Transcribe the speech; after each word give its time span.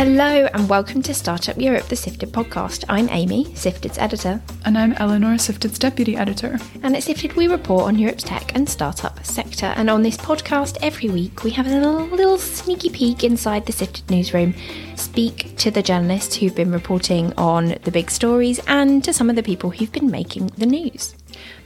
Hello 0.00 0.46
and 0.54 0.66
welcome 0.66 1.02
to 1.02 1.12
Startup 1.12 1.58
Europe, 1.58 1.88
the 1.88 1.94
Sifted 1.94 2.32
podcast. 2.32 2.86
I'm 2.88 3.10
Amy, 3.10 3.44
Sifted's 3.54 3.98
editor. 3.98 4.40
And 4.64 4.78
I'm 4.78 4.94
Eleanor, 4.94 5.36
Sifted's 5.36 5.78
deputy 5.78 6.16
editor. 6.16 6.58
And 6.82 6.96
at 6.96 7.02
Sifted, 7.02 7.34
we 7.34 7.48
report 7.48 7.84
on 7.84 7.98
Europe's 7.98 8.22
tech 8.22 8.54
and 8.54 8.66
startup 8.66 9.22
sector. 9.26 9.66
And 9.66 9.90
on 9.90 10.02
this 10.02 10.16
podcast, 10.16 10.78
every 10.80 11.10
week, 11.10 11.44
we 11.44 11.50
have 11.50 11.66
a 11.66 11.78
little, 11.78 12.06
little 12.06 12.38
sneaky 12.38 12.88
peek 12.88 13.22
inside 13.22 13.66
the 13.66 13.72
Sifted 13.72 14.10
newsroom, 14.10 14.54
speak 14.96 15.54
to 15.58 15.70
the 15.70 15.82
journalists 15.82 16.36
who've 16.36 16.56
been 16.56 16.72
reporting 16.72 17.34
on 17.36 17.76
the 17.84 17.90
big 17.92 18.10
stories, 18.10 18.58
and 18.66 19.04
to 19.04 19.12
some 19.12 19.28
of 19.28 19.36
the 19.36 19.42
people 19.42 19.68
who've 19.68 19.92
been 19.92 20.10
making 20.10 20.46
the 20.56 20.64
news. 20.64 21.14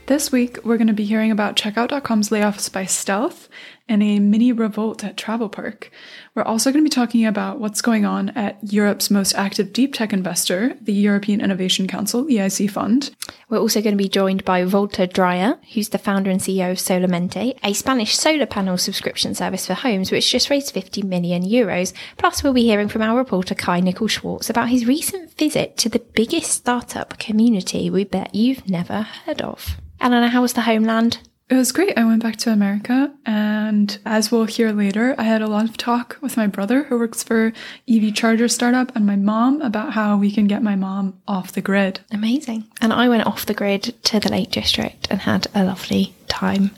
This 0.07 0.31
week, 0.33 0.59
we're 0.65 0.77
going 0.77 0.89
to 0.89 0.93
be 0.93 1.05
hearing 1.05 1.31
about 1.31 1.57
Checkout.com's 1.57 2.29
layoffs 2.29 2.71
by 2.71 2.85
stealth 2.85 3.49
and 3.89 4.03
a 4.03 4.19
mini 4.19 4.51
revolt 4.51 5.05
at 5.05 5.17
TravelPerk. 5.17 5.91
We're 6.35 6.43
also 6.43 6.73
going 6.73 6.83
to 6.83 6.89
be 6.89 6.95
talking 6.95 7.27
about 7.27 7.61
what's 7.61 7.83
going 7.83 8.07
on 8.07 8.31
at 8.31 8.59
Europe's 8.63 9.11
most 9.11 9.35
active 9.35 9.73
deep 9.73 9.93
tech 9.93 10.13
investor, 10.13 10.75
the 10.81 10.93
European 10.93 11.41
Innovation 11.41 11.87
Council, 11.87 12.25
EIC 12.25 12.71
Fund. 12.71 13.15
We're 13.51 13.59
also 13.59 13.83
going 13.83 13.93
to 13.93 14.03
be 14.03 14.09
joined 14.09 14.45
by 14.45 14.65
Wouter 14.65 15.07
Dreyer, 15.07 15.59
who's 15.75 15.91
the 15.91 15.99
founder 15.99 16.31
and 16.31 16.41
CEO 16.41 16.71
of 16.71 16.79
SolarMente, 16.79 17.59
a 17.63 17.73
Spanish 17.75 18.17
solar 18.17 18.47
panel 18.47 18.79
subscription 18.79 19.35
service 19.35 19.67
for 19.67 19.75
homes, 19.75 20.11
which 20.11 20.31
just 20.31 20.49
raised 20.49 20.73
50 20.73 21.03
million 21.03 21.43
euros. 21.43 21.93
Plus, 22.17 22.43
we'll 22.43 22.55
be 22.55 22.63
hearing 22.63 22.89
from 22.89 23.03
our 23.03 23.19
reporter 23.19 23.55
Kai 23.55 23.81
Nicol 23.81 24.09
Schwarz 24.09 24.49
about 24.49 24.71
his 24.71 24.87
recent 24.87 25.37
visit 25.37 25.77
to 25.79 25.91
the 25.91 25.99
biggest 25.99 26.51
startup 26.51 27.19
community 27.19 27.91
we 27.91 28.05
bet 28.05 28.35
you've 28.35 28.69
never 28.69 29.03
heard 29.03 29.43
of. 29.43 29.77
Eleanor, 30.01 30.29
how 30.29 30.43
was 30.43 30.55
the 30.55 30.63
homeland? 30.63 31.19
It 31.51 31.57
was 31.57 31.73
great. 31.73 31.99
I 31.99 32.07
went 32.07 32.23
back 32.23 32.37
to 32.37 32.53
America, 32.53 33.13
and 33.27 33.99
as 34.07 34.33
we'll 34.33 34.47
hear 34.47 34.73
later, 34.73 35.15
I 35.19 35.25
had 35.25 35.43
a 35.43 35.47
lot 35.47 35.69
of 35.69 35.77
talk 35.77 36.17
with 36.23 36.39
my 36.39 36.47
brother 36.47 36.85
who 36.85 36.99
works 36.99 37.23
for 37.23 37.53
EV 37.87 38.15
charger 38.15 38.49
startup 38.49 38.97
and 38.97 39.07
my 39.07 39.17
mom 39.17 39.61
about 39.61 39.93
how 39.93 40.17
we 40.17 40.31
can 40.31 40.47
get 40.47 40.63
my 40.63 40.75
mom 40.75 41.21
off 41.29 41.53
the 41.53 41.61
grid. 41.61 42.01
Amazing. 42.11 42.65
And 42.81 42.95
I 42.95 43.11
went 43.11 43.27
off 43.27 43.45
the 43.45 43.53
grid 43.53 43.95
to 44.05 44.21
the 44.21 44.31
Lake 44.31 44.53
District 44.53 45.07
and 45.11 45.21
had 45.21 45.47
a 45.55 45.65
lovely 45.65 46.15
time 46.29 46.71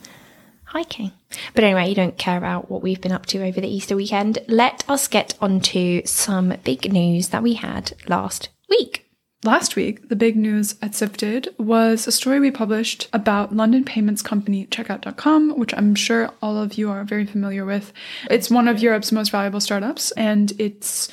hiking. 0.65 1.13
But 1.55 1.63
anyway, 1.63 1.89
you 1.89 1.95
don't 1.95 2.19
care 2.19 2.37
about 2.37 2.69
what 2.69 2.83
we've 2.83 3.01
been 3.01 3.13
up 3.13 3.27
to 3.27 3.47
over 3.47 3.61
the 3.61 3.69
Easter 3.69 3.95
weekend. 3.95 4.41
Let 4.49 4.85
us 4.89 5.07
get 5.07 5.35
on 5.41 5.61
to 5.61 6.03
some 6.05 6.55
big 6.65 6.93
news 6.93 7.29
that 7.29 7.43
we 7.43 7.55
had 7.55 7.93
last 8.09 8.49
week. 8.69 9.06
Last 9.47 9.77
week, 9.77 10.09
the 10.09 10.17
big 10.17 10.37
news 10.37 10.75
at 10.83 10.97
Sifted 10.97 11.55
was 11.57 12.09
a 12.09 12.13
story 12.13 12.41
we 12.41 12.51
published 12.51 13.09
about 13.13 13.55
London 13.55 13.85
payments 13.85 14.21
company 14.21 14.67
Checkout.com, 14.67 15.57
which 15.57 15.73
I'm 15.73 15.95
sure 15.95 16.33
all 16.43 16.59
of 16.59 16.75
you 16.75 16.91
are 16.91 17.05
very 17.05 17.27
familiar 17.27 17.65
with. 17.65 17.93
It's 18.29 18.51
one 18.51 18.67
of 18.67 18.81
Europe's 18.81 19.13
most 19.13 19.31
valuable 19.31 19.61
startups, 19.61 20.11
and 20.13 20.53
it's 20.59 21.09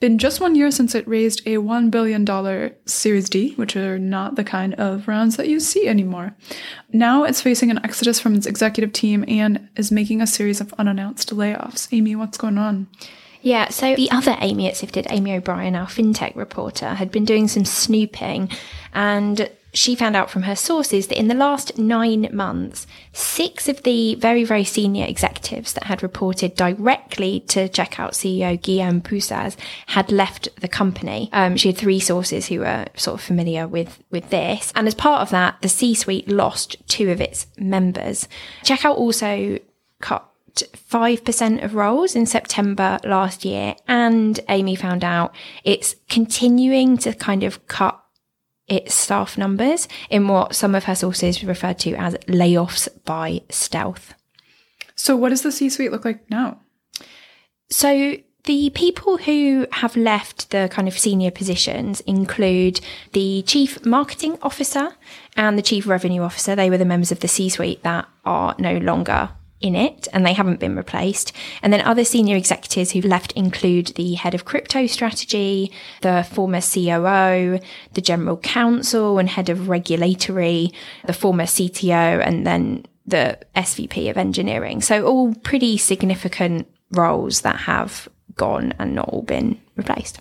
been 0.00 0.18
just 0.18 0.40
one 0.40 0.56
year 0.56 0.72
since 0.72 0.96
it 0.96 1.06
raised 1.06 1.42
a 1.46 1.58
$1 1.58 1.92
billion 1.92 2.26
Series 2.86 3.30
D, 3.30 3.54
which 3.54 3.76
are 3.76 4.00
not 4.00 4.34
the 4.34 4.42
kind 4.42 4.74
of 4.74 5.06
rounds 5.06 5.36
that 5.36 5.48
you 5.48 5.60
see 5.60 5.86
anymore. 5.86 6.34
Now 6.92 7.22
it's 7.22 7.40
facing 7.40 7.70
an 7.70 7.84
exodus 7.84 8.18
from 8.18 8.34
its 8.34 8.46
executive 8.46 8.92
team 8.92 9.24
and 9.28 9.68
is 9.76 9.92
making 9.92 10.20
a 10.20 10.26
series 10.26 10.60
of 10.60 10.74
unannounced 10.76 11.32
layoffs. 11.32 11.86
Amy, 11.92 12.16
what's 12.16 12.36
going 12.36 12.58
on? 12.58 12.88
Yeah, 13.46 13.68
so 13.68 13.94
the 13.94 14.10
other 14.10 14.36
Amy 14.40 14.66
at 14.66 14.76
Sifted, 14.76 15.06
Amy 15.08 15.32
O'Brien, 15.36 15.76
our 15.76 15.86
fintech 15.86 16.34
reporter, 16.34 16.88
had 16.88 17.12
been 17.12 17.24
doing 17.24 17.46
some 17.46 17.64
snooping 17.64 18.50
and 18.92 19.48
she 19.72 19.94
found 19.94 20.16
out 20.16 20.32
from 20.32 20.42
her 20.42 20.56
sources 20.56 21.06
that 21.06 21.18
in 21.18 21.28
the 21.28 21.34
last 21.34 21.78
nine 21.78 22.28
months, 22.32 22.88
six 23.12 23.68
of 23.68 23.84
the 23.84 24.16
very, 24.16 24.42
very 24.42 24.64
senior 24.64 25.06
executives 25.06 25.74
that 25.74 25.84
had 25.84 26.02
reported 26.02 26.56
directly 26.56 27.38
to 27.46 27.68
Checkout 27.68 28.14
CEO 28.14 28.60
Guillaume 28.60 29.00
Pousaz 29.00 29.56
had 29.86 30.10
left 30.10 30.48
the 30.60 30.66
company. 30.66 31.30
Um, 31.32 31.56
she 31.56 31.68
had 31.68 31.78
three 31.78 32.00
sources 32.00 32.48
who 32.48 32.58
were 32.58 32.86
sort 32.96 33.20
of 33.20 33.24
familiar 33.24 33.68
with, 33.68 34.02
with 34.10 34.28
this. 34.30 34.72
And 34.74 34.88
as 34.88 34.94
part 34.96 35.22
of 35.22 35.30
that, 35.30 35.62
the 35.62 35.68
C-suite 35.68 36.28
lost 36.28 36.78
two 36.88 37.12
of 37.12 37.20
its 37.20 37.46
members. 37.56 38.26
Checkout 38.64 38.96
also 38.96 39.60
cut 40.00 40.28
5% 40.56 41.64
of 41.64 41.74
roles 41.74 42.14
in 42.14 42.26
September 42.26 42.98
last 43.04 43.44
year. 43.44 43.76
And 43.86 44.38
Amy 44.48 44.76
found 44.76 45.04
out 45.04 45.34
it's 45.64 45.96
continuing 46.08 46.96
to 46.98 47.12
kind 47.12 47.42
of 47.42 47.66
cut 47.66 48.02
its 48.68 48.94
staff 48.94 49.38
numbers 49.38 49.88
in 50.10 50.28
what 50.28 50.54
some 50.54 50.74
of 50.74 50.84
her 50.84 50.94
sources 50.94 51.44
referred 51.44 51.78
to 51.80 51.94
as 51.94 52.14
layoffs 52.26 52.88
by 53.04 53.42
stealth. 53.48 54.14
So, 54.94 55.16
what 55.16 55.28
does 55.28 55.42
the 55.42 55.52
C 55.52 55.68
suite 55.68 55.92
look 55.92 56.04
like 56.04 56.28
now? 56.30 56.60
So, 57.68 58.16
the 58.44 58.70
people 58.70 59.18
who 59.18 59.66
have 59.72 59.96
left 59.96 60.50
the 60.50 60.68
kind 60.70 60.88
of 60.88 60.98
senior 60.98 61.30
positions 61.30 62.00
include 62.02 62.80
the 63.12 63.42
chief 63.42 63.84
marketing 63.84 64.38
officer 64.40 64.96
and 65.36 65.58
the 65.58 65.62
chief 65.62 65.86
revenue 65.86 66.22
officer. 66.22 66.54
They 66.54 66.70
were 66.70 66.78
the 66.78 66.84
members 66.84 67.10
of 67.10 67.20
the 67.20 67.28
C 67.28 67.48
suite 67.48 67.82
that 67.82 68.08
are 68.24 68.54
no 68.58 68.78
longer 68.78 69.30
in 69.60 69.74
it 69.74 70.06
and 70.12 70.24
they 70.24 70.32
haven't 70.32 70.60
been 70.60 70.76
replaced. 70.76 71.32
And 71.62 71.72
then 71.72 71.80
other 71.80 72.04
senior 72.04 72.36
executives 72.36 72.92
who've 72.92 73.04
left 73.04 73.32
include 73.32 73.88
the 73.88 74.14
head 74.14 74.34
of 74.34 74.44
crypto 74.44 74.86
strategy, 74.86 75.72
the 76.02 76.26
former 76.30 76.60
COO, 76.60 77.58
the 77.94 78.00
general 78.00 78.36
counsel 78.36 79.18
and 79.18 79.28
head 79.28 79.48
of 79.48 79.68
regulatory, 79.68 80.72
the 81.06 81.12
former 81.12 81.44
CTO, 81.44 82.24
and 82.26 82.46
then 82.46 82.84
the 83.06 83.38
SVP 83.54 84.10
of 84.10 84.16
engineering. 84.16 84.82
So 84.82 85.06
all 85.06 85.34
pretty 85.36 85.78
significant 85.78 86.66
roles 86.90 87.42
that 87.42 87.56
have 87.60 88.08
gone 88.34 88.74
and 88.78 88.94
not 88.94 89.08
all 89.08 89.22
been 89.22 89.60
replaced. 89.76 90.20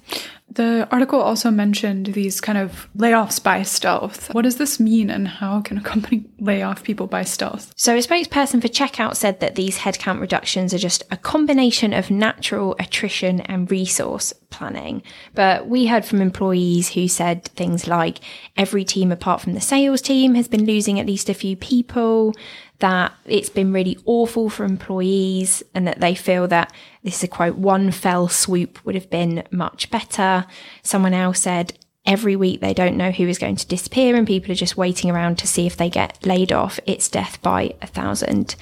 The 0.49 0.87
article 0.89 1.19
also 1.19 1.51
mentioned 1.51 2.07
these 2.07 2.39
kind 2.39 2.57
of 2.57 2.87
layoffs 2.95 3.43
by 3.43 3.63
stealth. 3.63 4.33
What 4.33 4.43
does 4.43 4.57
this 4.57 4.79
mean 4.79 5.09
and 5.09 5.27
how 5.27 5.59
can 5.61 5.77
a 5.77 5.81
company 5.81 6.25
lay 6.39 6.61
off 6.61 6.83
people 6.83 7.07
by 7.07 7.23
stealth? 7.23 7.73
So, 7.75 7.95
a 7.95 7.99
spokesperson 7.99 8.61
for 8.61 8.69
Checkout 8.69 9.15
said 9.15 9.41
that 9.41 9.55
these 9.55 9.79
headcount 9.79 10.21
reductions 10.21 10.73
are 10.73 10.77
just 10.77 11.03
a 11.11 11.17
combination 11.17 11.91
of 11.91 12.09
natural 12.09 12.75
attrition 12.79 13.41
and 13.41 13.69
resource 13.69 14.33
planning. 14.49 15.03
But 15.33 15.67
we 15.67 15.87
heard 15.87 16.05
from 16.05 16.21
employees 16.21 16.89
who 16.89 17.09
said 17.09 17.43
things 17.43 17.87
like 17.87 18.19
every 18.55 18.85
team 18.85 19.11
apart 19.11 19.41
from 19.41 19.53
the 19.53 19.61
sales 19.61 20.01
team 20.01 20.35
has 20.35 20.47
been 20.47 20.65
losing 20.65 20.99
at 20.99 21.05
least 21.05 21.27
a 21.27 21.33
few 21.33 21.57
people 21.57 22.33
that 22.79 23.13
it's 23.25 23.49
been 23.49 23.71
really 23.71 23.97
awful 24.05 24.49
for 24.49 24.65
employees 24.65 25.63
and 25.73 25.87
that 25.87 26.01
they 26.01 26.15
feel 26.15 26.47
that 26.47 26.73
this 27.03 27.17
is 27.17 27.23
a 27.23 27.27
quote, 27.27 27.55
one 27.55 27.91
fell 27.91 28.27
swoop 28.27 28.83
would 28.85 28.95
have 28.95 29.09
been 29.09 29.43
much 29.51 29.89
better. 29.89 30.45
Someone 30.83 31.13
else 31.13 31.39
said, 31.39 31.77
every 32.05 32.35
week 32.35 32.61
they 32.61 32.73
don't 32.73 32.97
know 32.97 33.11
who 33.11 33.27
is 33.27 33.39
going 33.39 33.55
to 33.55 33.67
disappear 33.67 34.15
and 34.15 34.27
people 34.27 34.51
are 34.51 34.55
just 34.55 34.77
waiting 34.77 35.09
around 35.09 35.37
to 35.39 35.47
see 35.47 35.65
if 35.65 35.77
they 35.77 35.89
get 35.89 36.23
laid 36.25 36.51
off. 36.51 36.79
It's 36.85 37.09
death 37.09 37.41
by 37.41 37.73
a 37.81 37.87
thousand 37.87 38.55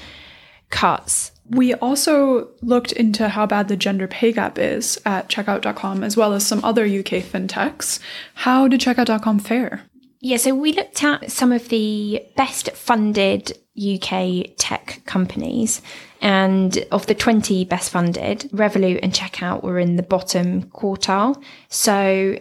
cuts. 0.69 1.31
We 1.49 1.73
also 1.73 2.49
looked 2.61 2.93
into 2.93 3.29
how 3.29 3.45
bad 3.45 3.67
the 3.67 3.75
gender 3.75 4.07
pay 4.07 4.31
gap 4.31 4.57
is 4.57 4.99
at 5.05 5.27
checkout.com 5.27 6.03
as 6.03 6.15
well 6.15 6.33
as 6.33 6.45
some 6.45 6.63
other 6.63 6.85
UK 6.85 7.21
fintechs. 7.21 7.99
How 8.35 8.67
did 8.67 8.79
checkout.com 8.79 9.39
fare? 9.39 9.83
Yeah, 10.25 10.37
so 10.37 10.55
we 10.55 10.71
looked 10.71 11.03
at 11.03 11.29
some 11.29 11.51
of 11.51 11.67
the 11.67 12.25
best 12.37 12.71
funded 12.71 13.51
UK 13.77 14.51
tech 14.57 15.01
companies. 15.05 15.81
And 16.21 16.77
of 16.93 17.07
the 17.07 17.13
20 17.13 17.65
best 17.65 17.91
funded, 17.91 18.49
Revolut 18.53 19.01
and 19.03 19.11
Checkout 19.11 19.63
were 19.63 19.79
in 19.79 19.97
the 19.97 20.01
bottom 20.01 20.63
quartile. 20.69 21.43
So 21.67 22.37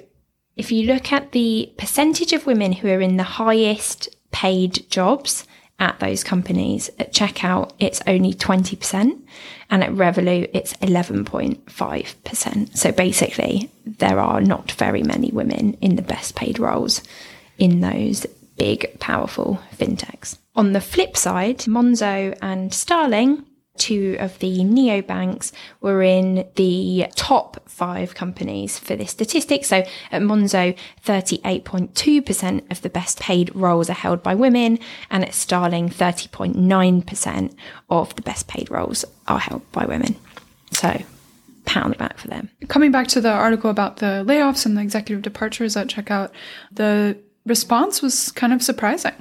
if 0.56 0.70
you 0.70 0.86
look 0.86 1.10
at 1.10 1.32
the 1.32 1.74
percentage 1.76 2.32
of 2.32 2.46
women 2.46 2.70
who 2.70 2.88
are 2.88 3.00
in 3.00 3.16
the 3.16 3.24
highest 3.24 4.08
paid 4.30 4.88
jobs 4.88 5.44
at 5.80 5.98
those 5.98 6.22
companies, 6.22 6.88
at 7.00 7.12
Checkout, 7.12 7.72
it's 7.80 8.00
only 8.06 8.32
20%. 8.32 9.20
And 9.70 9.82
at 9.82 9.90
Revolut, 9.90 10.50
it's 10.54 10.74
11.5%. 10.74 12.76
So 12.76 12.92
basically, 12.92 13.72
there 13.84 14.20
are 14.20 14.40
not 14.40 14.70
very 14.70 15.02
many 15.02 15.32
women 15.32 15.74
in 15.80 15.96
the 15.96 16.02
best 16.02 16.36
paid 16.36 16.60
roles 16.60 17.02
in 17.58 17.80
those 17.80 18.26
big, 18.56 18.98
powerful 19.00 19.60
fintechs. 19.76 20.38
On 20.54 20.72
the 20.72 20.80
flip 20.80 21.16
side, 21.16 21.58
Monzo 21.60 22.36
and 22.42 22.72
Starling, 22.72 23.44
two 23.78 24.16
of 24.20 24.38
the 24.40 24.58
neobanks, 24.58 25.52
were 25.80 26.02
in 26.02 26.46
the 26.56 27.06
top 27.16 27.68
five 27.68 28.14
companies 28.14 28.78
for 28.78 28.94
this 28.94 29.10
statistic. 29.10 29.64
So 29.64 29.84
at 30.10 30.22
Monzo, 30.22 30.76
38.2% 31.04 32.70
of 32.70 32.82
the 32.82 32.90
best 32.90 33.18
paid 33.18 33.54
roles 33.56 33.88
are 33.88 33.94
held 33.94 34.22
by 34.22 34.34
women, 34.34 34.78
and 35.10 35.24
at 35.24 35.34
Starling, 35.34 35.88
30.9% 35.88 37.54
of 37.88 38.14
the 38.14 38.22
best 38.22 38.46
paid 38.46 38.70
roles 38.70 39.04
are 39.26 39.40
held 39.40 39.72
by 39.72 39.86
women. 39.86 40.16
So 40.72 41.02
the 41.64 41.96
back 41.98 42.18
for 42.18 42.28
them. 42.28 42.50
Coming 42.68 42.92
back 42.92 43.08
to 43.08 43.20
the 43.20 43.30
article 43.30 43.70
about 43.70 43.96
the 43.98 44.24
layoffs 44.26 44.66
and 44.66 44.76
the 44.76 44.82
executive 44.82 45.22
departures 45.22 45.76
at 45.76 45.88
Checkout, 45.88 46.30
the 46.70 47.16
response 47.46 48.02
was 48.02 48.30
kind 48.32 48.52
of 48.52 48.62
surprising. 48.62 49.14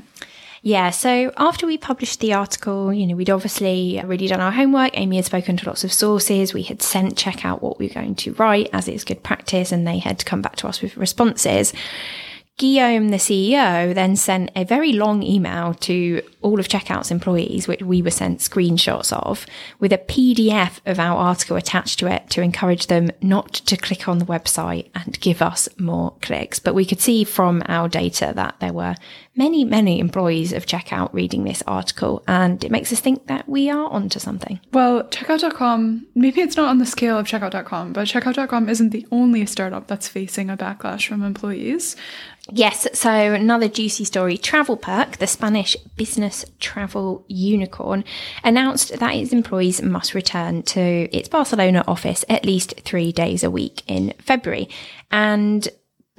Yeah, 0.64 0.92
so 0.92 1.32
after 1.38 1.66
we 1.66 1.78
published 1.78 2.20
the 2.20 2.34
article, 2.34 2.94
you 2.94 3.08
know, 3.08 3.16
we'd 3.16 3.32
obviously 3.32 4.00
already 4.00 4.28
done 4.28 4.42
our 4.42 4.52
homework. 4.52 4.92
Amy 4.94 5.16
had 5.16 5.26
spoken 5.26 5.58
to 5.58 5.66
lots 5.66 5.84
of 5.84 5.92
sources. 5.92 6.54
We 6.54 6.62
had 6.62 6.84
sent 6.84 7.16
Checkout 7.16 7.64
what 7.64 7.80
we 7.80 7.88
were 7.88 7.94
going 7.96 8.14
to 8.16 8.34
write 8.34 8.70
as 8.72 8.88
is 8.88 9.04
good 9.04 9.24
practice, 9.24 9.72
and 9.72 9.88
they 9.88 9.98
had 9.98 10.20
to 10.20 10.26
come 10.26 10.42
back 10.44 10.58
to 10.58 10.68
us 10.68 10.82
with 10.82 10.98
responses. 10.98 11.74
Guillaume, 12.58 13.10
the 13.10 13.18
CEO, 13.18 13.94
then 13.96 14.16
sent 14.16 14.52
a 14.56 14.64
very 14.64 14.92
long 14.92 15.24
email 15.24 15.74
to 15.74 16.22
all 16.42 16.60
of 16.60 16.68
Checkout's 16.68 17.12
employees, 17.12 17.68
which 17.68 17.82
we 17.82 18.02
were 18.02 18.12
sent 18.12 18.40
screenshots 18.40 19.14
of, 19.14 19.46
with 19.80 19.94
a 19.94 19.98
PDF 19.98 20.80
of 20.86 21.00
our 21.00 21.18
article 21.18 21.56
attached 21.56 22.00
to 22.00 22.08
it 22.08 22.30
to 22.30 22.42
encourage 22.42 22.88
them 22.88 23.12
not 23.22 23.54
to 23.54 23.78
click 23.78 24.08
on 24.08 24.20
the 24.20 24.26
website 24.26 24.90
and 24.96 25.20
give 25.20 25.42
us 25.42 25.70
more 25.78 26.14
clicks. 26.22 26.60
But 26.60 26.76
we 26.76 26.86
could 26.86 27.02
see 27.02 27.24
from 27.24 27.62
our 27.68 27.88
data 27.88 28.32
that 28.36 28.56
there 28.60 28.74
were 28.74 28.96
many, 29.36 29.64
many 29.64 30.00
employees 30.00 30.52
of 30.52 30.66
Checkout 30.66 31.14
reading 31.14 31.44
this 31.44 31.64
article, 31.66 32.24
and 32.28 32.64
it 32.64 32.72
makes 32.72 32.92
us 32.92 33.00
think 33.00 33.28
that 33.28 33.48
we 33.48 33.70
are 33.70 33.90
onto 33.90 34.20
something. 34.20 34.60
Well, 34.74 35.04
checkout.com, 35.04 36.08
maybe 36.16 36.42
it's 36.42 36.58
not 36.58 36.70
on 36.70 36.80
the 36.80 36.86
scale 36.86 37.18
of 37.18 37.28
checkout.com, 37.28 37.94
but 37.94 38.08
checkout.com 38.08 38.70
isn't 38.70 38.90
the 38.90 39.08
only 39.12 39.46
startup 39.46 39.88
that's 39.88 40.08
facing 40.08 40.50
a 40.50 40.58
backlash 40.58 41.08
from 41.08 41.24
employees. 41.24 41.96
Yes, 42.50 42.88
so 42.94 43.12
another 43.12 43.70
juicy 43.70 44.04
story. 44.04 44.38
TravelPerk, 44.38 45.18
the 45.18 45.28
Spanish 45.28 45.76
business 45.96 46.31
travel 46.60 47.26
unicorn, 47.28 48.04
announced 48.44 49.00
that 49.00 49.16
its 49.16 49.32
employees 49.32 49.82
must 49.82 50.14
return 50.14 50.64
to 50.64 50.82
its 51.16 51.30
Barcelona 51.30 51.84
office 51.88 52.24
at 52.30 52.46
least 52.46 52.80
three 52.82 53.12
days 53.12 53.44
a 53.44 53.52
week 53.52 53.84
in 53.88 54.14
February. 54.20 54.70
And 55.12 55.68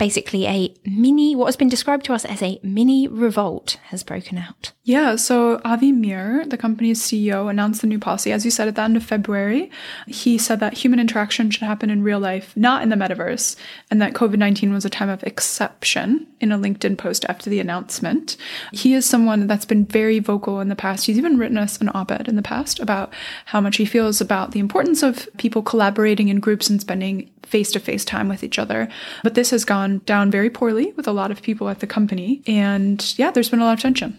basically 0.02 0.48
a 0.48 0.74
mini, 0.84 1.36
what 1.36 1.46
has 1.46 1.54
been 1.54 1.68
described 1.68 2.04
to 2.04 2.12
us 2.12 2.24
as 2.24 2.42
a 2.42 2.58
mini 2.64 3.06
revolt 3.06 3.78
has 3.84 4.02
broken 4.02 4.36
out. 4.36 4.72
Yeah, 4.82 5.14
so 5.14 5.60
Avi 5.64 5.92
Meir, 5.92 6.44
the 6.44 6.58
company's 6.58 7.00
CEO, 7.00 7.48
announced 7.48 7.82
the 7.82 7.86
new 7.86 8.00
policy. 8.00 8.32
As 8.32 8.44
you 8.44 8.50
said, 8.50 8.66
at 8.66 8.74
the 8.74 8.82
end 8.82 8.96
of 8.96 9.04
February, 9.04 9.70
he 10.08 10.38
said 10.38 10.58
that 10.58 10.78
human 10.78 10.98
interaction 10.98 11.52
should 11.52 11.62
happen 11.62 11.88
in 11.88 12.02
real 12.02 12.18
life, 12.18 12.52
not 12.56 12.82
in 12.82 12.88
the 12.88 12.96
metaverse, 12.96 13.54
and 13.92 14.02
that 14.02 14.12
COVID 14.12 14.38
19 14.38 14.72
was 14.72 14.84
a 14.84 14.90
time 14.90 15.08
of 15.08 15.22
exception 15.22 16.26
in 16.40 16.50
a 16.50 16.58
LinkedIn 16.58 16.98
post 16.98 17.24
after 17.28 17.48
the 17.48 17.60
announcement. 17.60 18.36
He 18.72 18.94
is 18.94 19.06
someone 19.06 19.46
that's 19.46 19.64
been 19.64 19.86
very 19.86 20.18
vocal 20.18 20.58
in 20.58 20.68
the 20.68 20.74
past. 20.74 21.06
He's 21.06 21.16
even 21.16 21.38
written 21.38 21.58
us 21.58 21.80
an 21.80 21.92
op 21.94 22.10
ed 22.10 22.26
in 22.26 22.34
the 22.34 22.42
past 22.42 22.80
about 22.80 23.12
how 23.44 23.60
much 23.60 23.76
he 23.76 23.84
feels 23.84 24.20
about 24.20 24.50
the 24.50 24.58
importance 24.58 25.04
of 25.04 25.28
people 25.36 25.62
collaborating 25.62 26.26
in 26.26 26.40
groups 26.40 26.68
and 26.68 26.80
spending 26.80 27.30
face 27.42 27.72
to 27.72 27.80
face 27.80 28.04
time 28.04 28.28
with 28.28 28.44
each 28.44 28.58
other. 28.58 28.88
But 29.22 29.34
this 29.34 29.50
has 29.50 29.64
gone 29.64 29.98
down 30.04 30.30
very 30.30 30.50
poorly 30.50 30.92
with 30.92 31.06
a 31.06 31.12
lot 31.12 31.30
of 31.30 31.42
people 31.42 31.68
at 31.68 31.80
the 31.80 31.86
company. 31.86 32.42
And 32.46 33.14
yeah, 33.18 33.30
there's 33.30 33.50
been 33.50 33.60
a 33.60 33.64
lot 33.64 33.74
of 33.74 33.80
tension. 33.80 34.18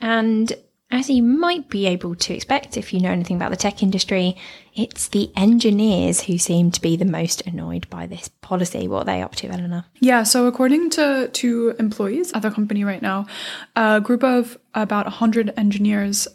And 0.00 0.52
as 0.90 1.10
you 1.10 1.22
might 1.22 1.68
be 1.68 1.86
able 1.86 2.14
to 2.14 2.34
expect 2.34 2.76
if 2.76 2.92
you 2.92 3.00
know 3.00 3.10
anything 3.10 3.36
about 3.36 3.50
the 3.50 3.56
tech 3.56 3.82
industry, 3.82 4.36
it's 4.74 5.08
the 5.08 5.30
engineers 5.36 6.22
who 6.22 6.38
seem 6.38 6.70
to 6.70 6.80
be 6.80 6.96
the 6.96 7.04
most 7.04 7.44
annoyed 7.46 7.88
by 7.90 8.06
this 8.06 8.28
policy. 8.42 8.86
What 8.86 9.02
are 9.02 9.04
they 9.04 9.22
up 9.22 9.34
to, 9.36 9.48
Eleanor? 9.48 9.86
Yeah, 10.00 10.22
so 10.22 10.46
according 10.46 10.90
to 10.90 11.28
to 11.32 11.74
employees 11.78 12.32
at 12.32 12.42
the 12.42 12.50
company 12.50 12.84
right 12.84 13.02
now, 13.02 13.26
a 13.74 14.00
group 14.00 14.22
of 14.22 14.58
about 14.74 15.06
100 15.06 15.54
engineers 15.56 16.28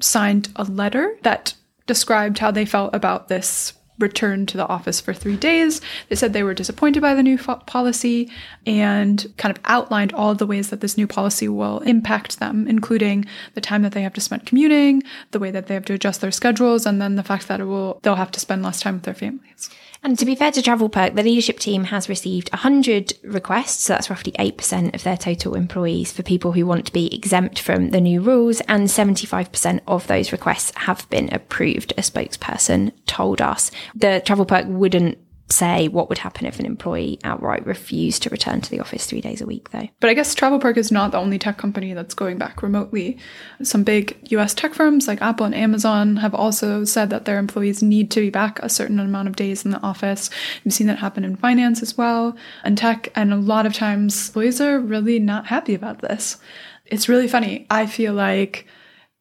signed 0.00 0.48
a 0.56 0.64
letter 0.64 1.16
that 1.22 1.54
described 1.86 2.38
how 2.38 2.50
they 2.50 2.64
felt 2.64 2.94
about 2.94 3.28
this 3.28 3.72
returned 3.98 4.48
to 4.48 4.56
the 4.56 4.66
office 4.66 5.00
for 5.00 5.14
three 5.14 5.36
days. 5.36 5.80
They 6.08 6.16
said 6.16 6.32
they 6.32 6.42
were 6.42 6.54
disappointed 6.54 7.00
by 7.00 7.14
the 7.14 7.22
new 7.22 7.38
fo- 7.38 7.56
policy 7.56 8.30
and 8.66 9.32
kind 9.36 9.56
of 9.56 9.62
outlined 9.64 10.12
all 10.12 10.30
of 10.30 10.38
the 10.38 10.46
ways 10.46 10.70
that 10.70 10.80
this 10.80 10.96
new 10.96 11.06
policy 11.06 11.48
will 11.48 11.80
impact 11.80 12.38
them, 12.38 12.66
including 12.68 13.24
the 13.54 13.60
time 13.60 13.82
that 13.82 13.92
they 13.92 14.02
have 14.02 14.14
to 14.14 14.20
spend 14.20 14.46
commuting, 14.46 15.02
the 15.30 15.38
way 15.38 15.50
that 15.50 15.66
they 15.66 15.74
have 15.74 15.84
to 15.86 15.94
adjust 15.94 16.20
their 16.20 16.30
schedules, 16.30 16.86
and 16.86 17.00
then 17.00 17.16
the 17.16 17.22
fact 17.22 17.48
that 17.48 17.60
it 17.60 17.64
will 17.64 18.00
they'll 18.02 18.16
have 18.16 18.32
to 18.32 18.40
spend 18.40 18.62
less 18.62 18.80
time 18.80 18.94
with 18.94 19.04
their 19.04 19.14
families. 19.14 19.70
And 20.06 20.16
to 20.20 20.24
be 20.24 20.36
fair 20.36 20.52
to 20.52 20.62
TravelPerk, 20.62 21.16
the 21.16 21.24
leadership 21.24 21.58
team 21.58 21.82
has 21.82 22.08
received 22.08 22.48
100 22.52 23.14
requests, 23.24 23.82
so 23.82 23.92
that's 23.92 24.08
roughly 24.08 24.30
8% 24.38 24.94
of 24.94 25.02
their 25.02 25.16
total 25.16 25.56
employees 25.56 26.12
for 26.12 26.22
people 26.22 26.52
who 26.52 26.64
want 26.64 26.86
to 26.86 26.92
be 26.92 27.12
exempt 27.12 27.58
from 27.58 27.90
the 27.90 28.00
new 28.00 28.20
rules, 28.20 28.60
and 28.68 28.86
75% 28.86 29.80
of 29.88 30.06
those 30.06 30.30
requests 30.30 30.70
have 30.76 31.10
been 31.10 31.28
approved, 31.34 31.90
a 31.98 32.02
spokesperson 32.02 32.92
told 33.06 33.42
us. 33.42 33.72
The 33.96 34.22
TravelPerk 34.24 34.68
wouldn't 34.68 35.18
say 35.48 35.88
what 35.88 36.08
would 36.08 36.18
happen 36.18 36.46
if 36.46 36.58
an 36.58 36.66
employee 36.66 37.20
outright 37.22 37.64
refused 37.66 38.22
to 38.22 38.30
return 38.30 38.60
to 38.60 38.70
the 38.70 38.80
office 38.80 39.06
three 39.06 39.20
days 39.20 39.40
a 39.40 39.46
week, 39.46 39.70
though. 39.70 39.88
But 40.00 40.10
I 40.10 40.14
guess 40.14 40.34
TravelPerk 40.34 40.76
is 40.76 40.90
not 40.90 41.12
the 41.12 41.18
only 41.18 41.38
tech 41.38 41.56
company 41.56 41.94
that's 41.94 42.14
going 42.14 42.38
back 42.38 42.62
remotely. 42.62 43.18
Some 43.62 43.84
big 43.84 44.16
US 44.30 44.54
tech 44.54 44.74
firms 44.74 45.06
like 45.06 45.22
Apple 45.22 45.46
and 45.46 45.54
Amazon 45.54 46.16
have 46.16 46.34
also 46.34 46.84
said 46.84 47.10
that 47.10 47.24
their 47.24 47.38
employees 47.38 47.82
need 47.82 48.10
to 48.12 48.20
be 48.20 48.30
back 48.30 48.58
a 48.60 48.68
certain 48.68 48.98
amount 48.98 49.28
of 49.28 49.36
days 49.36 49.64
in 49.64 49.70
the 49.70 49.82
office. 49.82 50.30
We've 50.64 50.74
seen 50.74 50.88
that 50.88 50.98
happen 50.98 51.24
in 51.24 51.36
finance 51.36 51.82
as 51.82 51.96
well 51.96 52.36
and 52.64 52.76
tech, 52.76 53.08
and 53.14 53.32
a 53.32 53.36
lot 53.36 53.66
of 53.66 53.74
times 53.74 54.28
employees 54.28 54.60
are 54.60 54.80
really 54.80 55.18
not 55.18 55.46
happy 55.46 55.74
about 55.74 56.00
this. 56.00 56.38
It's 56.86 57.08
really 57.08 57.28
funny. 57.28 57.66
I 57.70 57.86
feel 57.86 58.14
like 58.14 58.66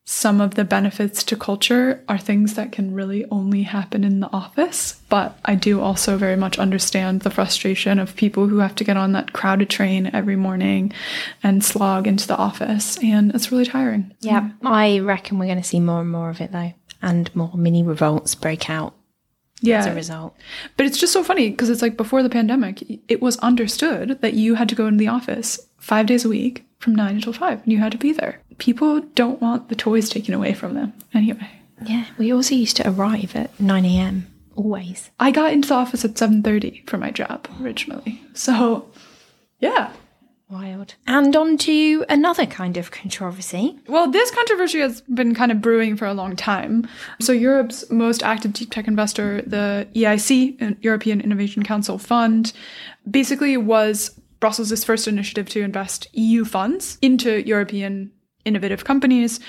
some 0.08 0.40
of 0.40 0.54
the 0.54 0.64
benefits 0.64 1.24
to 1.24 1.36
culture 1.36 2.04
are 2.08 2.20
things 2.20 2.54
that 2.54 2.72
can 2.72 2.94
really 2.94 3.26
only 3.32 3.64
happen 3.64 4.04
in 4.04 4.20
the 4.20 4.32
office. 4.32 5.02
But 5.10 5.40
I 5.46 5.56
do 5.56 5.82
also 5.82 6.16
very 6.16 6.36
much 6.36 6.60
understand 6.60 7.22
the 7.22 7.32
frustration 7.32 7.98
of 7.98 8.16
people 8.16 8.48
who 8.48 8.60
have 8.60 8.76
to 8.76 8.84
get 8.84 8.98
on 8.98 9.14
that 9.14 9.34
crowded 9.34 9.68
train 9.70 10.12
every 10.14 10.36
morning 10.36 10.94
and 11.42 11.64
slog 11.64 12.06
into 12.06 12.28
the 12.28 12.38
office. 12.38 13.00
And 13.04 13.34
it's 13.34 13.52
really 13.52 13.66
tiring. 13.66 14.14
Yeah, 14.22 14.52
I 14.64 15.00
reckon 15.00 15.40
we're 15.40 15.46
going 15.48 15.58
to 15.58 15.64
see 15.64 15.80
more 15.80 16.02
and 16.02 16.12
more 16.12 16.30
of 16.30 16.40
it 16.40 16.52
though, 16.52 16.74
and 17.02 17.36
more 17.36 17.52
mini 17.56 17.82
revolts 17.82 18.36
break 18.36 18.70
out 18.70 18.94
Yeah. 19.62 19.80
as 19.80 19.88
a 19.88 19.96
result. 19.96 20.36
But 20.78 20.86
it's 20.86 21.00
just 21.00 21.14
so 21.14 21.24
funny 21.24 21.50
because 21.50 21.72
it's 21.72 21.82
like 21.82 21.98
before 21.98 22.22
the 22.22 22.30
pandemic, 22.30 22.84
it 23.08 23.24
was 23.24 23.38
understood 23.38 24.22
that 24.22 24.36
you 24.36 24.54
had 24.54 24.70
to 24.70 24.76
go 24.76 24.86
into 24.86 25.00
the 25.00 25.08
office 25.08 25.60
five 25.80 26.06
days 26.06 26.26
a 26.26 26.30
week 26.30 26.64
from 26.86 26.96
nine 26.96 27.16
until 27.16 27.34
five 27.34 27.64
and 27.64 27.72
you 27.74 27.80
had 27.80 27.92
to 27.92 27.98
be 27.98 28.14
there. 28.14 28.40
People 28.60 29.02
don't 29.16 29.42
want 29.42 29.68
the 29.68 29.76
toys 29.76 30.08
taken 30.08 30.34
away 30.34 30.54
from 30.54 30.76
them 30.76 30.94
anyway. 31.14 31.50
Yeah, 31.86 32.06
we 32.18 32.32
also 32.32 32.56
used 32.56 32.78
to 32.78 32.90
arrive 32.90 33.36
at 33.36 33.60
9 33.60 33.86
a.m. 33.86 34.28
always. 34.56 35.10
I 35.20 35.32
got 35.32 35.52
into 35.52 35.68
the 35.70 35.74
office 35.74 36.06
at 36.06 36.12
7:30 36.12 36.88
for 36.88 36.98
my 36.98 37.12
job 37.12 37.50
originally. 37.62 38.22
So, 38.34 38.90
yeah. 39.60 39.92
Wild. 40.48 40.94
And 41.08 41.36
on 41.36 41.58
to 41.58 42.06
another 42.08 42.46
kind 42.46 42.78
of 42.78 42.92
controversy. 42.92 43.80
Well, 43.88 44.12
this 44.12 44.30
controversy 44.30 44.80
has 44.80 45.02
been 45.02 45.34
kind 45.34 45.52
of 45.52 45.60
brewing 45.60 45.98
for 45.98 46.06
a 46.06 46.14
long 46.14 46.36
time. 46.36 46.88
So, 47.20 47.34
Europe's 47.34 47.90
most 47.90 48.22
active 48.22 48.54
deep 48.54 48.70
tech 48.70 48.88
investor, 48.88 49.42
the 49.42 49.88
EIC, 49.96 50.78
European 50.82 51.20
Innovation 51.20 51.64
Council 51.64 51.98
Fund, 51.98 52.54
basically 53.10 53.58
was 53.58 54.12
Brussels' 54.40 54.84
first 54.84 55.08
initiative 55.08 55.50
to 55.50 55.62
invest 55.62 56.08
EU 56.14 56.46
funds 56.46 56.98
into 57.02 57.46
European 57.48 58.12
innovative 58.44 58.86
companies, 58.86 59.40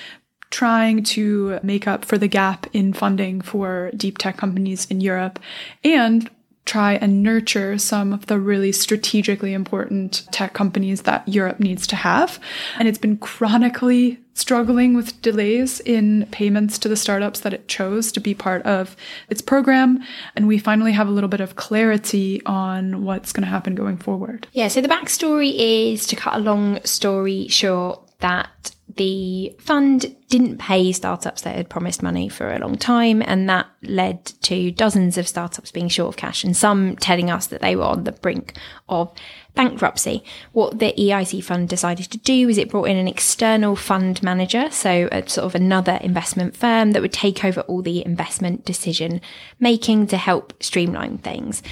trying 0.51 1.03
to 1.03 1.59
make 1.63 1.87
up 1.87 2.05
for 2.05 2.19
the 2.19 2.29
gap 2.29 2.67
in 2.73 2.93
funding 2.93 3.41
for 3.41 3.91
deep 3.97 4.19
tech 4.19 4.37
companies 4.37 4.87
in 4.87 5.01
Europe 5.01 5.39
and 5.85 6.31
try 6.65 6.95
and 6.95 7.23
nurture 7.23 7.79
some 7.79 8.13
of 8.13 8.27
the 8.27 8.39
really 8.39 8.73
strategically 8.73 9.53
important 9.53 10.27
tech 10.33 10.53
companies 10.53 11.03
that 11.03 11.27
Europe 11.29 11.61
needs 11.61 11.87
to 11.87 11.97
have. 11.97 12.41
And 12.79 12.89
it's 12.89 12.99
been 12.99 13.17
chronically 13.17 14.19
struggling 14.37 14.95
with 14.95 15.21
delays 15.23 15.81
in 15.81 16.27
payments 16.31 16.79
to 16.79 16.89
the 16.89 16.97
startups 16.97 17.41
that 17.41 17.55
it 17.55 17.69
chose 17.69 18.13
to 18.13 18.21
be 18.21 18.35
part 18.35 18.63
of 18.63 18.95
its 19.31 19.41
program. 19.41 20.03
And 20.37 20.47
we 20.47 20.59
finally 20.59 20.93
have 20.93 21.09
a 21.09 21.11
little 21.11 21.29
bit 21.29 21.41
of 21.41 21.57
clarity 21.57 22.43
on 22.45 23.03
what's 23.03 23.33
going 23.33 23.45
to 23.45 23.51
happen 23.51 23.75
going 23.75 23.97
forward. 23.97 24.47
Yeah, 24.53 24.69
so 24.69 24.81
the 24.81 24.89
backstory 24.89 25.55
is 25.57 26.07
to 26.09 26.17
cut 26.17 26.35
a 26.35 26.39
long 26.39 26.85
story 26.85 27.49
short 27.49 28.03
that 28.21 28.73
the 28.97 29.55
fund 29.59 30.17
didn't 30.29 30.59
pay 30.59 30.91
startups 30.93 31.43
that 31.43 31.57
had 31.57 31.69
promised 31.69 32.03
money 32.03 32.29
for 32.29 32.53
a 32.53 32.59
long 32.59 32.77
time, 32.77 33.23
and 33.23 33.49
that 33.49 33.67
led 33.83 34.25
to 34.43 34.71
dozens 34.71 35.19
of 35.19 35.29
startups 35.29 35.71
being 35.71 35.89
short 35.89 36.15
of 36.15 36.17
cash, 36.17 36.45
and 36.45 36.57
some 36.57 36.97
telling 36.97 37.31
us 37.31 37.49
that 37.49 37.61
they 37.61 37.77
were 37.77 37.85
on 37.85 38.05
the 38.05 38.13
brink 38.13 38.55
of 38.89 39.13
bankruptcy. 39.57 40.23
What 40.53 40.79
the 40.79 40.95
EIC 40.97 41.43
fund 41.43 41.69
decided 41.69 42.11
to 42.13 42.19
do 42.19 42.49
is 42.49 42.59
it 42.59 42.71
brought 42.71 42.89
in 42.89 42.97
an 42.97 43.09
external 43.09 43.75
fund 43.75 44.23
manager, 44.23 44.71
so 44.71 45.09
a 45.11 45.29
sort 45.29 45.47
of 45.47 45.57
another 45.57 45.99
investment 46.03 46.57
firm 46.57 46.93
that 46.93 47.03
would 47.03 47.13
take 47.13 47.45
over 47.45 47.63
all 47.63 47.83
the 47.83 48.07
investment 48.07 48.65
decision 48.65 49.21
making 49.59 50.07
to 50.09 50.17
help 50.17 50.63
streamline 50.63 51.19
things. 51.19 51.63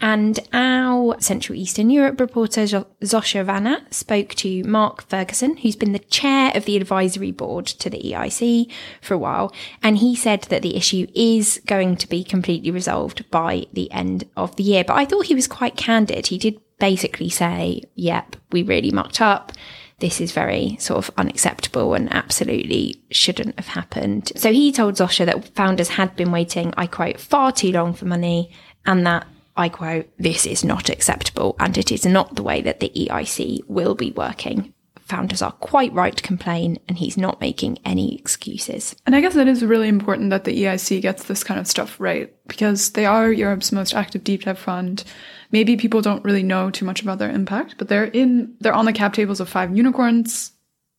And 0.00 0.38
our 0.52 1.20
Central 1.20 1.56
Eastern 1.56 1.88
Europe 1.88 2.20
reporter, 2.20 2.62
Zosia 2.64 3.44
Wanat, 3.44 3.94
spoke 3.94 4.30
to 4.34 4.62
Mark 4.64 5.08
Ferguson, 5.08 5.56
who's 5.56 5.76
been 5.76 5.92
the 5.92 5.98
chair 5.98 6.52
of 6.54 6.64
the 6.64 6.76
advisory 6.76 7.30
board 7.30 7.66
to 7.66 7.88
the 7.88 8.00
EIC 8.00 8.70
for 9.00 9.14
a 9.14 9.18
while. 9.18 9.54
And 9.82 9.98
he 9.98 10.16
said 10.16 10.42
that 10.44 10.62
the 10.62 10.76
issue 10.76 11.06
is 11.14 11.60
going 11.66 11.96
to 11.96 12.08
be 12.08 12.24
completely 12.24 12.70
resolved 12.70 13.30
by 13.30 13.66
the 13.72 13.90
end 13.92 14.24
of 14.36 14.56
the 14.56 14.64
year. 14.64 14.84
But 14.84 14.94
I 14.94 15.04
thought 15.04 15.26
he 15.26 15.34
was 15.34 15.46
quite 15.46 15.76
candid. 15.76 16.26
He 16.26 16.38
did 16.38 16.60
basically 16.90 17.30
say, 17.30 17.82
yep, 17.94 18.36
we 18.52 18.62
really 18.62 18.90
mucked 18.90 19.22
up. 19.22 19.52
this 20.00 20.20
is 20.20 20.32
very 20.32 20.76
sort 20.78 20.98
of 20.98 21.14
unacceptable 21.16 21.94
and 21.94 22.12
absolutely 22.12 23.02
shouldn't 23.10 23.56
have 23.58 23.68
happened. 23.68 24.30
So 24.36 24.52
he 24.52 24.70
told 24.70 24.96
Zosia 24.96 25.24
that 25.24 25.54
founders 25.54 25.88
had 25.88 26.14
been 26.14 26.30
waiting, 26.30 26.74
I 26.76 26.86
quote, 26.86 27.18
far 27.18 27.52
too 27.52 27.72
long 27.72 27.94
for 27.94 28.04
money 28.04 28.52
and 28.84 29.06
that 29.06 29.26
I 29.56 29.70
quote, 29.70 30.10
this 30.18 30.44
is 30.44 30.62
not 30.62 30.90
acceptable 30.90 31.56
and 31.58 31.78
it 31.78 31.90
is 31.90 32.04
not 32.04 32.34
the 32.34 32.42
way 32.42 32.60
that 32.60 32.80
the 32.80 32.92
EIC 32.94 33.60
will 33.66 33.94
be 33.94 34.10
working. 34.10 34.74
Founders 35.06 35.40
are 35.40 35.52
quite 35.52 35.92
right 35.94 36.16
to 36.16 36.22
complain 36.22 36.78
and 36.86 36.98
he's 36.98 37.16
not 37.16 37.40
making 37.40 37.78
any 37.84 38.14
excuses. 38.18 38.94
And 39.06 39.16
I 39.16 39.22
guess 39.22 39.36
it 39.36 39.48
is 39.48 39.64
really 39.64 39.88
important 39.88 40.28
that 40.30 40.44
the 40.44 40.64
EIC 40.64 41.00
gets 41.00 41.24
this 41.24 41.44
kind 41.44 41.60
of 41.60 41.66
stuff 41.66 41.98
right 41.98 42.34
because 42.46 42.90
they 42.90 43.06
are 43.06 43.32
Europe's 43.32 43.72
most 43.72 43.94
active 43.94 44.22
deep 44.22 44.42
dive 44.42 44.58
fund. 44.58 45.04
Maybe 45.54 45.76
people 45.76 46.02
don't 46.02 46.24
really 46.24 46.42
know 46.42 46.68
too 46.68 46.84
much 46.84 47.00
about 47.00 47.20
their 47.20 47.30
impact, 47.30 47.76
but 47.78 47.86
they're 47.86 48.06
in, 48.06 48.56
they're 48.58 48.74
on 48.74 48.86
the 48.86 48.92
cap 48.92 49.12
tables 49.12 49.38
of 49.38 49.48
five 49.48 49.76
unicorns, 49.76 50.50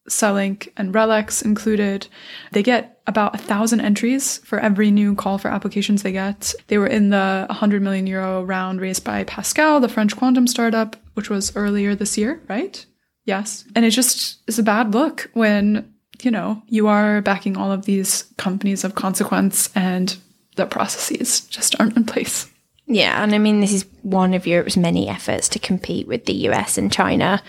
Cellink 0.10 0.70
and 0.78 0.94
RELX 0.94 1.44
included. 1.44 2.08
They 2.54 2.64
get 2.64 3.02
about 3.06 3.36
a 3.36 3.38
thousand 3.38 3.82
entries 3.82 4.38
for 4.46 4.58
every 4.58 4.92
new 4.92 5.14
call 5.14 5.40
for 5.40 5.50
applications 5.50 6.04
they 6.04 6.14
get. 6.14 6.56
They 6.68 6.78
were 6.78 6.88
in 6.88 7.10
the 7.10 7.46
100 7.50 7.82
million 7.82 8.08
euro 8.08 8.46
round 8.46 8.80
raised 8.80 9.04
by 9.04 9.26
Pasqal, 9.26 9.82
the 9.82 9.90
French 9.90 10.16
quantum 10.16 10.48
startup, 10.48 10.96
which 11.16 11.30
was 11.30 11.54
earlier 11.58 11.94
this 11.94 12.18
year, 12.18 12.42
right? 12.48 12.86
Yes. 13.26 13.66
And 13.76 13.84
it 13.84 13.90
just 13.92 14.42
is 14.48 14.58
a 14.58 14.64
bad 14.64 14.94
look 14.94 15.30
when, 15.34 15.94
you 16.22 16.32
know, 16.32 16.64
you 16.68 16.88
are 16.88 17.22
backing 17.22 17.58
all 17.58 17.74
of 17.74 17.84
these 17.84 18.24
companies 18.38 18.86
of 18.86 18.96
consequence 18.96 19.70
and 19.76 20.16
the 20.56 20.66
processes 20.66 21.42
just 21.42 21.78
aren't 21.78 21.98
in 21.98 22.06
place. 22.06 22.50
Yeah, 22.88 23.24
and 23.24 23.34
I 23.34 23.40
mean, 23.40 23.62
this 23.62 23.74
is 23.74 23.86
one 24.04 24.36
of 24.36 24.46
Europe's 24.46 24.78
many 24.78 25.10
efforts 25.10 25.50
to 25.50 25.60
compete 25.60 26.08
with 26.08 26.26
the 26.26 26.34
US 26.50 26.78
and 26.78 26.92
China. 26.92 27.42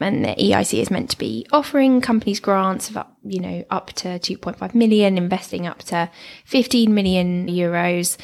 And 0.00 0.24
the 0.24 0.34
EIC 0.34 0.80
is 0.80 0.90
meant 0.90 1.10
to 1.10 1.18
be 1.18 1.46
offering 1.52 2.00
companies 2.00 2.40
grants 2.40 2.90
of 2.90 2.96
up, 2.96 3.16
you 3.24 3.40
know, 3.40 3.64
up 3.70 3.92
to 3.94 4.18
2.5 4.18 4.74
million, 4.74 5.16
investing 5.16 5.66
up 5.66 5.78
to 5.84 6.10
15 6.44 6.92
million 6.92 7.46
euros. 7.46 8.18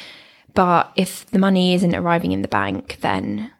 But 0.53 0.91
if 0.95 1.25
the 1.27 1.39
money 1.39 1.73
isn't 1.73 1.95
arriving 1.95 2.33
in 2.33 2.43
the 2.43 2.47
bank, 2.47 2.97
then 3.01 3.51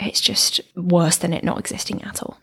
it's 0.00 0.20
just 0.20 0.60
worse 0.74 1.18
than 1.18 1.32
it 1.32 1.44
not 1.44 1.58
existing 1.58 2.02
at 2.02 2.22
all. 2.22 2.38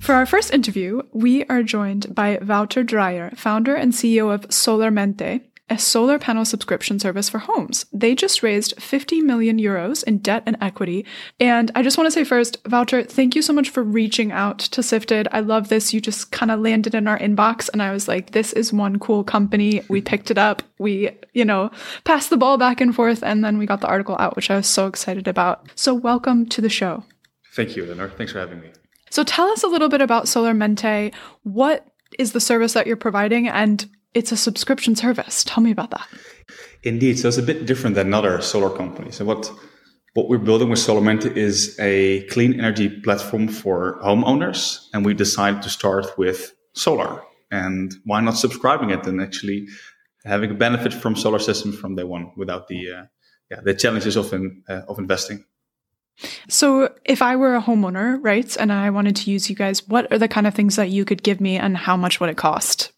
For 0.00 0.14
our 0.14 0.26
first 0.26 0.52
interview, 0.52 1.02
we 1.12 1.44
are 1.44 1.62
joined 1.62 2.14
by 2.14 2.38
Wouter 2.38 2.82
Dreyer, 2.82 3.32
founder 3.36 3.74
and 3.74 3.92
CEO 3.92 4.32
of 4.32 4.48
Solarmente, 4.48 5.42
a 5.68 5.78
solar 5.78 6.18
panel 6.18 6.44
subscription 6.44 6.98
service 6.98 7.28
for 7.28 7.38
homes. 7.38 7.86
They 7.92 8.14
just 8.14 8.42
raised 8.42 8.80
50 8.80 9.20
million 9.22 9.58
euros 9.58 10.04
in 10.04 10.18
debt 10.18 10.44
and 10.46 10.56
equity. 10.60 11.04
And 11.40 11.72
I 11.74 11.82
just 11.82 11.98
want 11.98 12.06
to 12.06 12.12
say 12.12 12.22
first, 12.22 12.58
Wouter, 12.70 13.02
thank 13.02 13.34
you 13.34 13.42
so 13.42 13.52
much 13.52 13.70
for 13.70 13.82
reaching 13.82 14.30
out 14.30 14.60
to 14.60 14.82
Sifted. 14.82 15.26
I 15.32 15.40
love 15.40 15.68
this. 15.68 15.92
You 15.92 16.00
just 16.00 16.30
kind 16.30 16.52
of 16.52 16.60
landed 16.60 16.94
in 16.94 17.08
our 17.08 17.18
inbox 17.18 17.68
and 17.72 17.82
I 17.82 17.90
was 17.90 18.06
like, 18.06 18.30
this 18.30 18.52
is 18.52 18.72
one 18.72 19.00
cool 19.00 19.24
company. 19.24 19.82
We 19.88 20.00
picked 20.00 20.30
it 20.30 20.38
up. 20.38 20.62
We, 20.78 21.10
you 21.32 21.44
know, 21.44 21.70
passed 22.04 22.30
the 22.30 22.36
ball 22.36 22.58
back 22.58 22.80
and 22.80 22.94
forth 22.94 23.24
and 23.24 23.44
then 23.44 23.58
we 23.58 23.66
got 23.66 23.80
the 23.80 23.88
article 23.88 24.16
out, 24.20 24.36
which 24.36 24.50
I 24.50 24.56
was 24.56 24.68
so 24.68 24.86
excited 24.86 25.26
about. 25.26 25.68
So 25.74 25.94
welcome 25.94 26.46
to 26.46 26.60
the 26.60 26.68
show. 26.68 27.02
Thank 27.54 27.74
you, 27.74 27.84
Eleanor. 27.84 28.10
Thanks 28.10 28.32
for 28.32 28.38
having 28.38 28.60
me. 28.60 28.70
So 29.10 29.24
tell 29.24 29.48
us 29.48 29.64
a 29.64 29.68
little 29.68 29.88
bit 29.88 30.00
about 30.00 30.26
Solarmente. 30.26 31.12
What 31.42 31.88
is 32.18 32.32
the 32.32 32.40
service 32.40 32.72
that 32.74 32.86
you're 32.86 32.96
providing 32.96 33.48
and 33.48 33.88
it's 34.14 34.32
a 34.32 34.36
subscription 34.36 34.96
service. 34.96 35.44
Tell 35.44 35.62
me 35.62 35.70
about 35.70 35.90
that. 35.90 36.08
Indeed. 36.82 37.18
So 37.18 37.28
it's 37.28 37.38
a 37.38 37.42
bit 37.42 37.66
different 37.66 37.96
than 37.96 38.14
other 38.14 38.40
solar 38.40 38.70
companies. 38.70 39.20
And 39.20 39.28
what 39.28 39.50
what 40.14 40.28
we're 40.28 40.38
building 40.38 40.70
with 40.70 40.78
Solarmente 40.78 41.36
is 41.36 41.78
a 41.78 42.22
clean 42.28 42.54
energy 42.58 42.88
platform 42.88 43.48
for 43.48 44.00
homeowners. 44.02 44.86
And 44.94 45.04
we 45.04 45.12
decided 45.12 45.62
to 45.62 45.68
start 45.68 46.16
with 46.16 46.54
solar. 46.72 47.22
And 47.50 47.94
why 48.04 48.20
not 48.20 48.38
subscribing 48.38 48.90
it 48.90 49.06
and 49.06 49.20
actually 49.20 49.68
having 50.24 50.50
a 50.50 50.54
benefit 50.54 50.94
from 50.94 51.16
solar 51.16 51.38
systems 51.38 51.78
from 51.78 51.96
day 51.96 52.04
one 52.04 52.32
without 52.36 52.68
the 52.68 52.92
uh, 52.92 53.04
yeah, 53.50 53.60
the 53.62 53.74
challenges 53.74 54.16
of 54.16 54.32
in, 54.32 54.62
uh, 54.68 54.82
of 54.88 54.98
investing. 54.98 55.44
So, 56.48 56.94
if 57.04 57.20
I 57.20 57.36
were 57.36 57.54
a 57.54 57.62
homeowner, 57.62 58.18
right, 58.22 58.56
and 58.56 58.72
I 58.72 58.90
wanted 58.90 59.16
to 59.16 59.30
use 59.30 59.50
you 59.50 59.56
guys, 59.56 59.86
what 59.86 60.10
are 60.10 60.18
the 60.18 60.28
kind 60.28 60.46
of 60.46 60.54
things 60.54 60.76
that 60.76 60.88
you 60.88 61.04
could 61.04 61.22
give 61.22 61.40
me, 61.40 61.56
and 61.56 61.76
how 61.76 61.96
much 61.96 62.20
would 62.20 62.30
it 62.30 62.36
cost? 62.36 62.92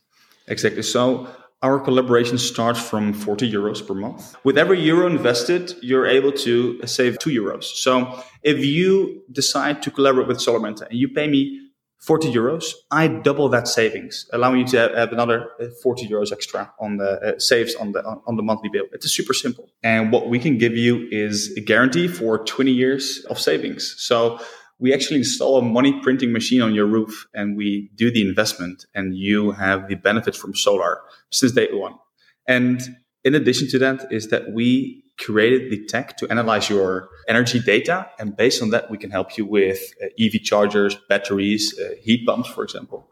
Exactly. 0.48 0.82
So 0.82 1.28
our 1.62 1.80
collaboration 1.80 2.38
starts 2.38 2.80
from 2.80 3.12
40 3.12 3.50
euros 3.52 3.84
per 3.84 3.94
month. 3.94 4.36
With 4.44 4.56
every 4.56 4.80
euro 4.80 5.06
invested, 5.06 5.74
you're 5.82 6.06
able 6.06 6.32
to 6.32 6.80
save 6.86 7.18
two 7.18 7.30
euros. 7.30 7.64
So 7.64 8.22
if 8.42 8.64
you 8.64 9.22
decide 9.32 9.82
to 9.82 9.90
collaborate 9.90 10.28
with 10.28 10.38
Solarmente 10.38 10.82
and 10.82 10.98
you 10.98 11.08
pay 11.08 11.26
me 11.26 11.68
40 12.00 12.32
euros, 12.32 12.74
I 12.92 13.08
double 13.08 13.48
that 13.48 13.66
savings, 13.66 14.26
allowing 14.32 14.60
you 14.60 14.66
to 14.68 14.88
have 14.94 15.12
another 15.12 15.50
uh, 15.60 15.66
40 15.82 16.08
euros 16.08 16.30
extra 16.30 16.72
on 16.78 16.98
the 16.98 17.34
uh, 17.34 17.38
saves 17.40 17.74
on 17.74 17.90
the 17.90 18.04
on 18.04 18.36
the 18.36 18.42
monthly 18.42 18.68
bill. 18.68 18.84
It's 18.92 19.10
super 19.10 19.34
simple. 19.34 19.68
And 19.82 20.12
what 20.12 20.28
we 20.28 20.38
can 20.38 20.58
give 20.58 20.76
you 20.76 21.08
is 21.10 21.52
a 21.56 21.60
guarantee 21.60 22.06
for 22.06 22.38
20 22.38 22.70
years 22.70 23.26
of 23.28 23.40
savings. 23.40 23.96
So 23.98 24.38
we 24.78 24.94
actually 24.94 25.16
install 25.16 25.58
a 25.58 25.62
money 25.62 25.98
printing 26.02 26.32
machine 26.32 26.62
on 26.62 26.74
your 26.74 26.86
roof 26.86 27.26
and 27.34 27.56
we 27.56 27.90
do 27.94 28.10
the 28.10 28.26
investment 28.26 28.86
and 28.94 29.16
you 29.16 29.50
have 29.52 29.88
the 29.88 29.96
benefits 29.96 30.36
from 30.36 30.54
solar 30.54 31.00
since 31.30 31.52
day 31.52 31.68
one. 31.72 31.94
And 32.46 32.80
in 33.24 33.34
addition 33.34 33.68
to 33.68 33.78
that 33.80 34.12
is 34.12 34.28
that 34.28 34.52
we 34.52 35.04
created 35.18 35.70
the 35.70 35.84
tech 35.86 36.16
to 36.16 36.28
analyze 36.28 36.70
your 36.70 37.08
energy 37.26 37.60
data. 37.60 38.08
And 38.18 38.36
based 38.36 38.62
on 38.62 38.70
that, 38.70 38.90
we 38.90 38.96
can 38.96 39.10
help 39.10 39.36
you 39.36 39.44
with 39.44 39.80
uh, 40.02 40.06
EV 40.18 40.42
chargers, 40.44 40.96
batteries, 41.08 41.78
uh, 41.78 41.94
heat 42.00 42.24
pumps, 42.24 42.48
for 42.48 42.62
example. 42.62 43.10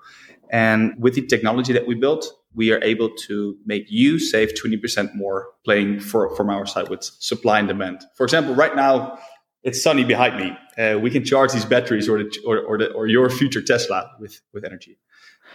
And 0.50 0.94
with 0.98 1.14
the 1.14 1.26
technology 1.26 1.72
that 1.72 1.88
we 1.88 1.96
built, 1.96 2.32
we 2.54 2.72
are 2.72 2.82
able 2.82 3.10
to 3.10 3.56
make 3.66 3.86
you 3.88 4.20
save 4.20 4.52
20% 4.54 5.14
more 5.16 5.48
playing 5.64 5.98
for, 5.98 6.34
from 6.36 6.48
our 6.48 6.64
side 6.64 6.88
with 6.88 7.02
supply 7.02 7.58
and 7.58 7.66
demand. 7.66 8.04
For 8.14 8.24
example, 8.24 8.54
right 8.54 8.74
now, 8.74 9.18
it's 9.64 9.82
sunny 9.82 10.04
behind 10.04 10.36
me. 10.36 10.56
Uh, 10.78 10.98
we 11.00 11.10
can 11.10 11.24
charge 11.24 11.52
these 11.52 11.64
batteries 11.64 12.08
or 12.08 12.18
the, 12.18 12.30
or 12.44 12.60
or, 12.60 12.78
the, 12.78 12.92
or 12.92 13.06
your 13.06 13.30
future 13.30 13.62
Tesla 13.62 14.10
with 14.20 14.40
with 14.52 14.64
energy, 14.64 14.98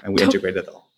and 0.03 0.13
we 0.13 0.23
integrate 0.23 0.57
it 0.57 0.67
all. 0.67 0.89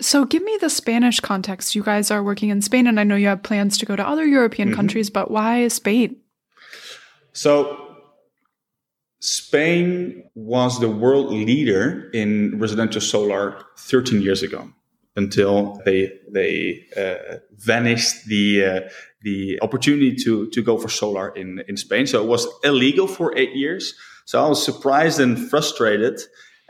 So, 0.00 0.24
give 0.24 0.44
me 0.44 0.56
the 0.60 0.70
Spanish 0.70 1.18
context. 1.18 1.74
You 1.74 1.82
guys 1.82 2.10
are 2.10 2.22
working 2.22 2.50
in 2.50 2.62
Spain, 2.62 2.86
and 2.86 3.00
I 3.00 3.04
know 3.04 3.16
you 3.16 3.26
have 3.26 3.42
plans 3.42 3.76
to 3.78 3.86
go 3.86 3.96
to 3.96 4.06
other 4.06 4.24
European 4.24 4.68
mm-hmm. 4.68 4.76
countries, 4.76 5.10
but 5.10 5.30
why 5.30 5.66
Spain? 5.68 6.16
So, 7.32 7.96
Spain 9.20 10.22
was 10.34 10.78
the 10.78 10.88
world 10.88 11.32
leader 11.32 12.10
in 12.12 12.58
residential 12.60 13.00
solar 13.00 13.60
13 13.78 14.22
years 14.22 14.42
ago 14.42 14.70
until 15.16 15.80
they 15.84 16.12
they 16.30 16.84
uh, 16.96 17.38
vanished 17.56 18.26
the 18.26 18.64
uh, 18.64 18.80
the 19.22 19.58
opportunity 19.62 20.14
to 20.24 20.48
to 20.50 20.62
go 20.62 20.78
for 20.78 20.88
solar 20.88 21.28
in 21.30 21.62
in 21.68 21.76
Spain. 21.76 22.06
So 22.06 22.22
it 22.22 22.28
was 22.28 22.46
illegal 22.64 23.06
for 23.06 23.36
eight 23.36 23.54
years. 23.54 23.94
So 24.24 24.44
I 24.44 24.48
was 24.48 24.62
surprised 24.64 25.20
and 25.20 25.38
frustrated. 25.50 26.20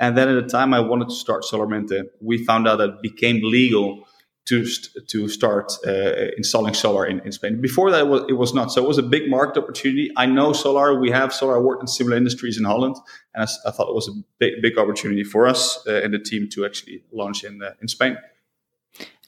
And 0.00 0.17
then 0.17 0.28
at 0.28 0.40
the 0.40 0.49
time 0.49 0.73
I 0.73 0.81
wanted 0.81 1.09
to 1.09 1.14
start 1.14 1.43
Solarmente, 1.43 2.05
we 2.21 2.45
found 2.45 2.69
out 2.69 2.76
that 2.76 2.88
it 2.88 3.02
became 3.02 3.40
legal 3.43 4.07
to 4.49 4.64
to 5.09 5.28
start 5.28 5.73
uh, 5.87 6.31
installing 6.37 6.75
solar 6.75 7.05
in, 7.05 7.21
in 7.21 7.33
Spain. 7.33 7.61
Before 7.61 7.90
that, 7.90 8.00
it 8.00 8.09
was, 8.09 8.23
it 8.28 8.33
was 8.33 8.55
not. 8.55 8.73
So 8.73 8.83
it 8.83 8.88
was 8.88 8.99
a 8.99 9.02
big 9.02 9.28
market 9.28 9.62
opportunity. 9.62 10.11
I 10.17 10.26
know 10.26 10.52
solar. 10.52 10.99
We 10.99 11.11
have 11.11 11.35
solar. 11.35 11.57
I 11.57 11.61
worked 11.61 11.83
in 11.83 11.88
similar 11.88 12.17
industries 12.17 12.57
in 12.57 12.64
Holland, 12.64 12.97
and 13.35 13.43
I, 13.45 13.69
I 13.69 13.71
thought 13.73 13.88
it 13.88 13.95
was 13.95 14.09
a 14.09 14.12
big 14.38 14.62
big 14.62 14.78
opportunity 14.78 15.25
for 15.25 15.47
us 15.47 15.87
uh, 15.87 16.00
and 16.02 16.14
the 16.14 16.19
team 16.19 16.49
to 16.55 16.64
actually 16.64 17.02
launch 17.12 17.45
in 17.45 17.62
uh, 17.62 17.73
in 17.83 17.88
Spain. 17.88 18.17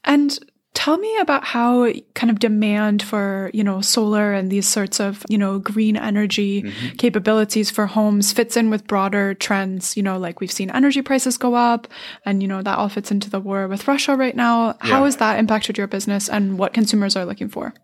And 0.05 0.39
Tell 0.81 0.97
me 0.97 1.15
about 1.19 1.45
how 1.45 1.93
kind 2.15 2.31
of 2.31 2.39
demand 2.39 3.03
for, 3.03 3.51
you 3.53 3.63
know, 3.63 3.83
solar 3.83 4.33
and 4.33 4.51
these 4.51 4.67
sorts 4.67 4.99
of, 4.99 5.23
you 5.29 5.37
know, 5.37 5.59
green 5.59 5.95
energy 5.95 6.63
mm-hmm. 6.63 6.97
capabilities 6.97 7.71
for 7.71 7.85
homes 7.85 8.33
fits 8.33 8.57
in 8.57 8.71
with 8.71 8.87
broader 8.87 9.35
trends, 9.35 9.95
you 9.95 10.03
know, 10.03 10.17
like 10.17 10.41
we've 10.41 10.51
seen 10.51 10.71
energy 10.71 11.03
prices 11.03 11.37
go 11.37 11.55
up 11.55 11.87
and, 12.25 12.41
you 12.41 12.49
know, 12.49 12.63
that 12.63 12.79
all 12.79 12.89
fits 12.89 13.11
into 13.11 13.29
the 13.29 13.41
war 13.41 13.69
with 13.69 13.87
Russia 13.87 14.17
right 14.17 14.35
now. 14.35 14.69
Yeah. 14.69 14.77
How 14.91 15.05
has 15.05 15.19
that 15.19 15.39
impacted 15.39 15.77
your 15.77 15.87
business 15.87 16.31
and 16.31 16.59
what 16.59 16.73
consumers 16.73 17.15
are 17.15 17.27
looking 17.27 17.51
for? 17.51 17.75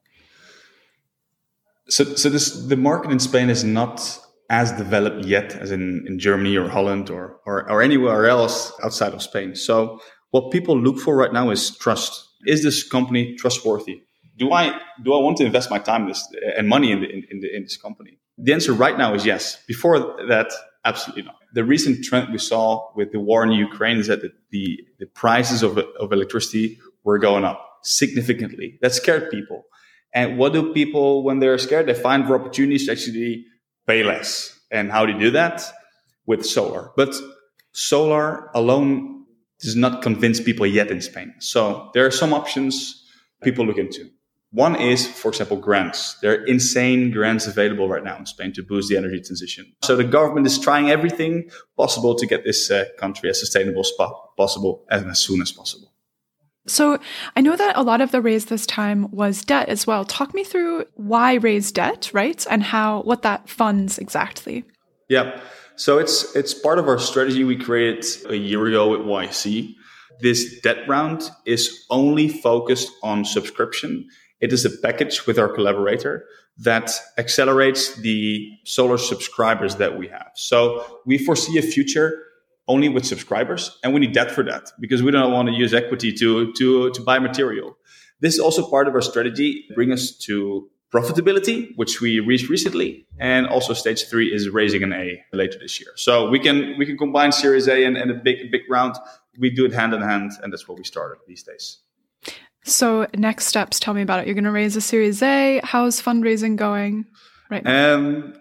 So, 1.91 2.03
so 2.03 2.31
this, 2.31 2.67
the 2.67 2.79
market 2.79 3.11
in 3.11 3.19
Spain 3.19 3.51
is 3.51 3.63
not 3.63 4.19
as 4.49 4.73
developed 4.73 5.27
yet 5.27 5.55
as 5.55 5.71
in, 5.71 6.03
in 6.09 6.19
Germany 6.19 6.57
or 6.57 6.71
Holland 6.71 7.11
or, 7.11 7.41
or, 7.45 7.71
or 7.71 7.83
anywhere 7.83 8.27
else 8.27 8.73
outside 8.83 9.13
of 9.13 9.21
Spain. 9.21 9.55
So 9.55 10.01
what 10.31 10.51
people 10.51 10.81
look 10.81 10.99
for 10.99 11.15
right 11.15 11.35
now 11.35 11.51
is 11.51 11.77
trust 11.77 12.26
is 12.47 12.63
this 12.63 12.83
company 12.89 13.35
trustworthy? 13.37 14.03
Do 14.39 14.53
I 14.53 14.79
do 15.03 15.15
I 15.15 15.19
want 15.19 15.37
to 15.39 15.45
invest 15.45 15.71
my 15.71 15.79
time 15.79 16.07
this 16.09 16.27
and 16.57 16.69
money 16.69 16.93
in, 16.93 17.01
the, 17.01 17.09
in, 17.09 17.25
in, 17.31 17.41
the, 17.41 17.57
in 17.57 17.63
this 17.63 17.77
company? 17.77 18.19
The 18.39 18.53
answer 18.53 18.73
right 18.73 18.97
now 18.99 19.15
is 19.15 19.25
yes. 19.25 19.63
Before 19.67 19.99
that, 20.29 20.53
absolutely 20.85 21.23
not. 21.23 21.37
The 21.55 21.65
recent 21.65 22.05
trend 22.05 22.31
we 22.31 22.39
saw 22.39 22.91
with 22.95 23.13
the 23.13 23.21
war 23.21 23.43
in 23.45 23.53
Ukraine 23.53 23.97
is 23.97 24.09
that 24.09 24.21
the, 24.21 24.31
the, 24.51 24.81
the 24.99 25.07
prices 25.07 25.63
of, 25.63 25.79
of 25.79 26.13
electricity 26.13 26.79
were 27.03 27.19
going 27.19 27.45
up 27.45 27.79
significantly. 27.83 28.79
That 28.83 28.93
scared 28.93 29.31
people. 29.31 29.65
And 30.13 30.39
what 30.39 30.53
do 30.53 30.73
people, 30.75 31.25
when 31.25 31.39
they're 31.39 31.59
scared, 31.59 31.87
they 31.87 31.95
find 31.95 32.27
for 32.27 32.39
opportunities 32.39 32.87
to 32.87 32.93
actually 32.93 33.47
pay 33.87 34.03
less. 34.03 34.59
And 34.71 34.91
how 34.91 35.07
do 35.07 35.13
you 35.13 35.19
do 35.19 35.31
that? 35.31 35.63
With 36.27 36.45
solar. 36.45 36.91
But 36.97 37.15
solar 37.73 38.51
alone 38.55 39.16
does 39.61 39.77
not 39.77 40.03
convince 40.03 40.41
people 40.41 40.67
yet 40.67 40.91
in 40.91 41.01
Spain. 41.01 41.35
So 41.39 41.91
there 41.95 42.07
are 42.07 42.11
some 42.11 42.33
options 42.33 43.05
people 43.43 43.67
look 43.67 43.79
into. 43.79 44.11
One 44.53 44.77
is, 44.77 45.07
for 45.07 45.29
example, 45.29 45.57
grants. 45.57 46.15
There 46.23 46.33
are 46.33 46.45
insane 46.45 47.11
grants 47.11 47.47
available 47.47 47.89
right 47.89 48.05
now 48.05 48.17
in 48.17 48.27
Spain 48.27 48.53
to 48.55 48.63
boost 48.63 48.89
the 48.89 48.97
energy 48.97 49.21
transition. 49.21 49.73
So 49.83 49.97
the 49.97 50.05
government 50.05 50.47
is 50.47 50.59
trying 50.59 50.91
everything 50.91 51.51
possible 51.77 52.15
to 52.15 52.27
get 52.27 52.45
this 52.45 52.71
uh, 52.71 52.87
country 52.97 53.29
as 53.29 53.41
sustainable 53.41 53.81
as 53.81 53.93
possible 54.37 54.85
and 54.89 55.11
as 55.11 55.19
soon 55.19 55.43
as 55.43 55.53
possible. 55.53 55.93
So 56.67 56.99
I 57.37 57.41
know 57.41 57.57
that 57.57 57.77
a 57.77 57.83
lot 57.83 58.01
of 58.01 58.11
the 58.11 58.21
raise 58.21 58.47
this 58.47 58.67
time 58.67 59.11
was 59.11 59.45
debt 59.45 59.69
as 59.69 59.87
well. 59.87 60.05
Talk 60.05 60.35
me 60.35 60.43
through 60.43 60.87
why 60.95 61.35
raise 61.35 61.71
debt, 61.71 62.11
right? 62.13 62.45
And 62.51 62.63
how 62.63 63.03
what 63.03 63.23
that 63.23 63.49
funds 63.49 63.99
exactly. 63.99 64.65
Yeah. 65.09 65.41
So 65.77 65.99
it's 65.99 66.35
it's 66.35 66.55
part 66.55 66.79
of 66.79 66.89
our 66.89 66.99
strategy 66.99 67.45
we 67.45 67.57
created 67.57 68.05
a 68.29 68.37
year 68.37 68.67
ago 68.67 68.95
at 68.95 69.01
YC. 69.01 69.75
This 70.21 70.61
debt 70.61 70.89
round 70.89 71.31
is 71.45 71.85
only 71.91 72.29
focused 72.29 72.91
on 73.03 73.25
subscription. 73.25 74.09
It 74.41 74.53
is 74.53 74.65
a 74.65 74.71
package 74.71 75.27
with 75.27 75.39
our 75.39 75.49
collaborator 75.49 76.25
that 76.59 76.91
accelerates 77.19 77.95
the 77.97 78.51
solar 78.65 78.97
subscribers 78.97 79.77
that 79.77 79.99
we 79.99 80.09
have. 80.09 80.31
So 80.35 81.01
we 81.05 81.19
foresee 81.19 81.59
a 81.59 81.63
future 81.63 82.23
only 82.69 82.89
with 82.89 83.05
subscribers 83.05 83.79
and 83.83 83.93
we 83.95 84.01
need 84.01 84.13
debt 84.13 84.31
for 84.31 84.43
that 84.45 84.73
because 84.81 85.03
we 85.03 85.11
don't 85.11 85.33
want 85.33 85.49
to 85.49 85.55
use 85.55 85.73
equity 85.73 86.13
to 86.13 86.53
to 86.55 86.91
to 86.91 87.01
buy 87.01 87.19
material 87.19 87.77
this 88.21 88.35
is 88.35 88.41
also 88.41 88.69
part 88.69 88.89
of 88.89 88.95
our 88.95 89.01
strategy 89.01 89.67
bring 89.75 89.93
us 89.93 90.11
to 90.17 90.69
profitability 90.97 91.77
which 91.77 92.01
we 92.01 92.21
reached 92.21 92.49
recently 92.49 93.07
and 93.19 93.47
also 93.47 93.73
stage 93.75 94.05
three 94.09 94.29
is 94.33 94.49
raising 94.49 94.83
an 94.83 94.93
a 94.93 95.23
later 95.33 95.59
this 95.59 95.79
year 95.81 95.91
so 95.97 96.29
we 96.31 96.39
can 96.39 96.57
we 96.79 96.87
can 96.87 96.97
combine 96.97 97.33
series 97.33 97.69
a 97.69 97.85
and, 97.85 97.97
and 97.97 98.11
a 98.11 98.15
big 98.15 98.51
big 98.51 98.63
round 98.71 98.95
we 99.39 99.51
do 99.51 99.67
it 99.67 99.73
hand 99.73 99.93
in 99.93 100.01
hand 100.01 100.33
and 100.43 100.53
that's 100.53 100.67
what 100.69 100.79
we 100.79 100.85
started 100.85 101.19
these 101.27 101.43
days 101.43 101.79
so 102.65 103.07
next 103.15 103.47
steps 103.47 103.79
tell 103.79 103.95
me 103.95 104.03
about 104.03 104.21
it 104.21 104.27
you're 104.27 104.35
going 104.35 104.45
to 104.53 104.59
raise 104.63 104.75
a 104.77 104.81
series 104.81 105.23
a 105.23 105.61
how's 105.65 106.01
fundraising 106.01 106.57
going 106.57 107.05
right 107.51 107.65
now? 107.65 107.95
um 107.95 108.35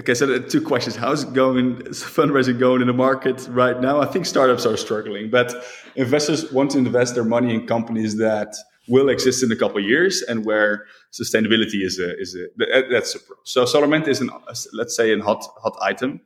Okay, 0.00 0.14
so 0.14 0.38
two 0.38 0.62
questions. 0.62 0.96
How's 0.96 1.26
going, 1.26 1.76
fundraising 1.76 2.58
going 2.58 2.80
in 2.80 2.86
the 2.86 2.94
market 2.94 3.46
right 3.50 3.78
now? 3.78 4.00
I 4.00 4.06
think 4.06 4.24
startups 4.24 4.64
are 4.64 4.78
struggling, 4.78 5.28
but 5.28 5.52
investors 5.94 6.50
want 6.50 6.70
to 6.70 6.78
invest 6.78 7.14
their 7.14 7.24
money 7.24 7.54
in 7.54 7.66
companies 7.66 8.16
that 8.16 8.54
will 8.90 9.08
exist 9.08 9.42
in 9.42 9.50
a 9.52 9.56
couple 9.56 9.78
of 9.78 9.84
years 9.84 10.22
and 10.22 10.44
where 10.44 10.84
sustainability 11.12 11.82
is 11.88 11.98
a, 11.98 12.18
is 12.18 12.36
a, 12.36 12.46
that's 12.90 13.14
a 13.14 13.20
pro. 13.20 13.36
So 13.44 13.64
Solarmente 13.64 14.08
is 14.08 14.20
an, 14.20 14.30
let's 14.72 14.94
say, 14.96 15.12
a 15.12 15.20
hot, 15.22 15.42
hot 15.62 15.76
item. 15.80 16.20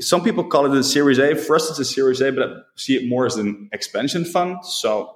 Some 0.00 0.22
people 0.22 0.44
call 0.44 0.64
it 0.66 0.78
a 0.78 0.82
Series 0.82 1.18
A. 1.18 1.34
For 1.34 1.56
us, 1.56 1.70
it's 1.70 1.78
a 1.78 1.84
Series 1.84 2.20
A, 2.20 2.32
but 2.32 2.42
I 2.48 2.54
see 2.76 2.96
it 2.96 3.08
more 3.08 3.26
as 3.26 3.36
an 3.36 3.68
expansion 3.72 4.24
fund. 4.24 4.64
So 4.64 5.14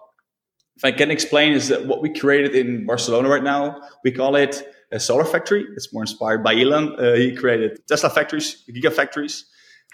if 0.76 0.84
I 0.84 0.92
can 0.92 1.10
explain 1.10 1.52
is 1.52 1.68
that 1.68 1.86
what 1.86 2.02
we 2.02 2.12
created 2.12 2.54
in 2.54 2.86
Barcelona 2.86 3.28
right 3.28 3.44
now, 3.44 3.80
we 4.04 4.10
call 4.10 4.36
it 4.36 4.62
a 4.90 5.00
solar 5.00 5.24
factory. 5.24 5.64
It's 5.76 5.92
more 5.92 6.02
inspired 6.02 6.42
by 6.42 6.54
Elon. 6.54 6.96
Uh, 6.98 7.14
he 7.14 7.34
created 7.34 7.86
Tesla 7.86 8.10
factories, 8.10 8.64
gigafactories. 8.68 9.44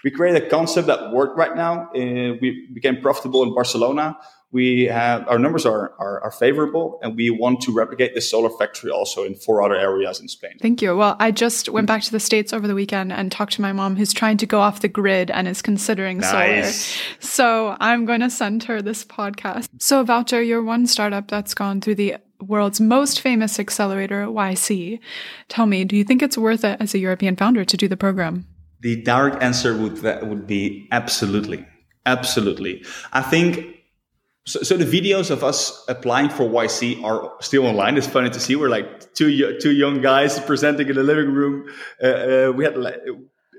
We 0.03 0.11
created 0.11 0.43
a 0.43 0.49
concept 0.49 0.87
that 0.87 1.11
worked 1.11 1.37
right 1.37 1.55
now. 1.55 1.89
Uh, 1.91 2.37
we 2.41 2.69
became 2.73 3.01
profitable 3.01 3.43
in 3.43 3.53
Barcelona. 3.53 4.17
We 4.51 4.85
have 4.85 5.27
our 5.27 5.37
numbers 5.37 5.65
are, 5.65 5.93
are, 5.99 6.21
are 6.21 6.31
favorable, 6.31 6.99
and 7.03 7.15
we 7.15 7.29
want 7.29 7.61
to 7.61 7.71
replicate 7.71 8.15
this 8.15 8.29
solar 8.31 8.49
factory 8.49 8.89
also 8.89 9.23
in 9.23 9.35
four 9.35 9.61
other 9.61 9.75
areas 9.75 10.19
in 10.19 10.27
Spain. 10.27 10.53
Thank 10.59 10.81
you. 10.81 10.97
Well, 10.97 11.15
I 11.19 11.29
just 11.29 11.69
went 11.69 11.85
back 11.85 12.01
to 12.03 12.11
the 12.11 12.19
states 12.19 12.51
over 12.51 12.67
the 12.67 12.73
weekend 12.73 13.13
and 13.13 13.31
talked 13.31 13.53
to 13.53 13.61
my 13.61 13.73
mom, 13.73 13.95
who's 13.95 14.11
trying 14.11 14.37
to 14.37 14.47
go 14.47 14.59
off 14.59 14.79
the 14.79 14.87
grid 14.87 15.29
and 15.29 15.47
is 15.47 15.61
considering 15.61 16.17
nice. 16.17 16.77
solar. 16.77 17.17
So 17.19 17.77
I'm 17.79 18.05
going 18.05 18.21
to 18.21 18.29
send 18.29 18.63
her 18.63 18.81
this 18.81 19.05
podcast. 19.05 19.69
So 19.77 20.03
Wouter, 20.03 20.41
you're 20.41 20.63
one 20.63 20.87
startup 20.87 21.27
that's 21.27 21.53
gone 21.53 21.79
through 21.79 21.95
the 21.95 22.17
world's 22.41 22.81
most 22.81 23.21
famous 23.21 23.59
accelerator, 23.59 24.25
YC. 24.25 24.99
Tell 25.47 25.65
me, 25.65 25.83
do 25.83 25.95
you 25.95 26.03
think 26.03 26.23
it's 26.23 26.37
worth 26.37 26.63
it 26.63 26.77
as 26.79 26.93
a 26.93 26.99
European 26.99 27.35
founder 27.35 27.65
to 27.65 27.77
do 27.77 27.87
the 27.87 27.97
program? 27.97 28.47
The 28.81 29.01
direct 29.03 29.43
answer 29.43 29.77
would 29.77 30.01
would 30.01 30.47
be 30.47 30.87
absolutely, 30.91 31.65
absolutely. 32.05 32.85
I 33.11 33.21
think 33.21 33.78
so, 34.49 34.63
so, 34.63 34.77
the 34.77 34.85
videos 34.85 35.29
of 35.29 35.43
us 35.43 35.85
applying 35.87 36.29
for 36.29 36.43
YC 36.49 37.03
are 37.03 37.33
still 37.39 37.67
online. 37.67 37.97
It's 37.97 38.07
funny 38.07 38.31
to 38.31 38.39
see. 38.39 38.55
We're 38.55 38.69
like 38.69 39.13
two 39.13 39.59
two 39.59 39.71
young 39.71 40.01
guys 40.01 40.39
presenting 40.39 40.89
in 40.89 40.95
the 40.95 41.03
living 41.03 41.31
room. 41.31 41.69
Uh, 42.01 42.07
uh, 42.07 42.53
we 42.55 42.63
had 42.63 42.75
like, 42.75 42.99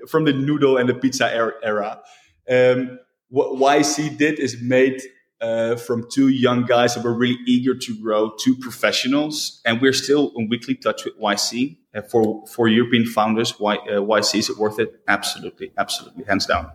from 0.09 0.25
the 0.25 0.33
noodle 0.33 0.75
and 0.75 0.89
the 0.89 0.93
pizza 0.93 1.31
era. 1.63 2.01
Um, 2.49 2.99
what 3.29 3.57
YC 3.57 4.17
did 4.17 4.37
is 4.39 4.61
made 4.61 5.01
uh, 5.39 5.77
from 5.77 6.07
two 6.11 6.27
young 6.27 6.65
guys 6.65 6.95
that 6.95 7.05
were 7.05 7.13
really 7.13 7.39
eager 7.47 7.73
to 7.73 8.01
grow, 8.01 8.31
two 8.37 8.57
professionals, 8.57 9.61
and 9.65 9.81
we're 9.81 9.93
still 9.93 10.33
in 10.35 10.49
weekly 10.49 10.75
touch 10.75 11.05
with 11.05 11.17
YC. 11.17 11.77
And 11.93 12.05
for 12.11 12.45
for 12.47 12.67
European 12.67 13.05
founders, 13.05 13.59
why, 13.59 13.75
uh, 13.77 14.01
YC 14.01 14.39
is 14.39 14.49
it 14.49 14.57
worth 14.57 14.77
it? 14.77 15.01
Absolutely, 15.07 15.71
absolutely, 15.77 16.25
hands 16.25 16.45
down. 16.45 16.69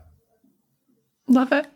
Love 1.29 1.53
it. 1.53 1.67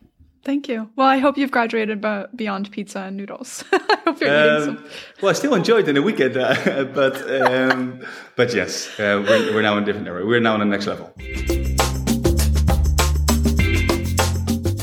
Thank 0.43 0.69
you. 0.69 0.89
Well, 0.97 1.07
I 1.07 1.19
hope 1.19 1.37
you've 1.37 1.51
graduated 1.51 2.05
beyond 2.35 2.71
pizza 2.71 3.01
and 3.01 3.17
noodles. 3.17 3.63
I 3.73 3.99
hope 4.05 4.21
you're 4.21 4.57
um, 4.57 4.65
some. 4.65 4.85
Well, 5.21 5.31
I 5.31 5.33
still 5.35 5.55
enjoyed 5.55 5.85
it 5.85 5.91
in 5.91 5.95
the 5.97 6.03
weekend, 6.03 6.37
uh, 6.37 6.85
but 6.95 7.31
um, 7.31 8.01
but 8.37 8.55
yes, 8.55 8.89
uh, 8.99 9.23
we're, 9.27 9.55
we're 9.55 9.63
now 9.63 9.77
in 9.77 9.83
a 9.83 9.87
different 9.87 10.09
area. 10.09 10.25
We're 10.25 10.41
now 10.41 10.55
on 10.55 10.61
the 10.61 10.67
next 10.67 10.87
level. 10.87 11.13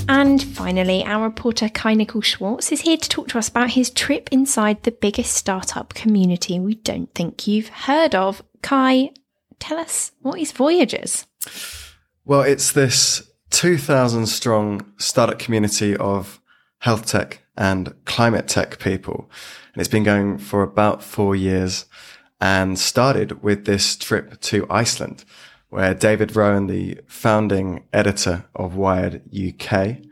And 0.10 0.42
finally, 0.42 1.04
our 1.04 1.24
reporter 1.24 1.70
Kai 1.70 1.96
Nicol 1.96 2.22
Schwarz 2.22 2.72
is 2.72 2.82
here 2.82 2.98
to 2.98 3.10
talk 3.10 3.28
to 3.30 3.38
us 3.38 3.50
about 3.50 3.72
his 3.72 3.90
trip 3.90 4.30
inside 4.32 4.84
the 4.84 4.92
biggest 4.92 5.34
startup 5.34 5.94
community 5.94 6.60
we 6.60 6.76
don't 6.76 7.14
think 7.14 7.48
you've 7.48 7.70
heard 7.70 8.16
of. 8.16 8.42
Kai, 8.62 9.12
tell 9.60 9.78
us 9.78 10.12
what 10.22 10.40
is 10.40 10.52
Voyagers? 10.52 11.26
Well, 12.26 12.42
it's 12.42 12.72
this 12.72 13.27
2,000 13.58 14.28
strong 14.28 14.86
startup 14.98 15.40
community 15.40 15.98
of 15.98 16.40
health 16.78 17.08
tech 17.08 17.42
and 17.58 17.92
climate 18.06 18.48
tech 18.48 18.78
people. 18.78 19.32
And 19.74 19.82
it's 19.82 19.90
been 19.90 20.04
going 20.04 20.38
for 20.38 20.62
about 20.62 21.02
four 21.02 21.36
years 21.36 21.86
and 22.40 22.78
started 22.78 23.42
with 23.42 23.66
this 23.66 23.96
trip 23.96 24.40
to 24.42 24.68
Iceland 24.70 25.26
where 25.70 25.96
David 25.96 26.36
Rowan, 26.36 26.68
the 26.68 27.00
founding 27.08 27.86
editor 27.92 28.46
of 28.54 28.76
Wired 28.76 29.24
UK, 29.36 30.04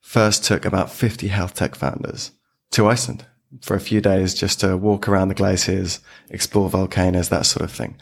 first 0.00 0.44
took 0.44 0.64
about 0.64 0.90
50 0.90 1.28
health 1.28 1.52
tech 1.52 1.74
founders 1.74 2.30
to 2.70 2.88
Iceland 2.88 3.26
for 3.60 3.76
a 3.76 3.80
few 3.80 4.00
days 4.00 4.32
just 4.32 4.60
to 4.60 4.78
walk 4.78 5.06
around 5.06 5.28
the 5.28 5.34
glaciers, 5.34 6.00
explore 6.30 6.70
volcanoes, 6.70 7.28
that 7.28 7.44
sort 7.44 7.68
of 7.68 7.70
thing. 7.70 7.98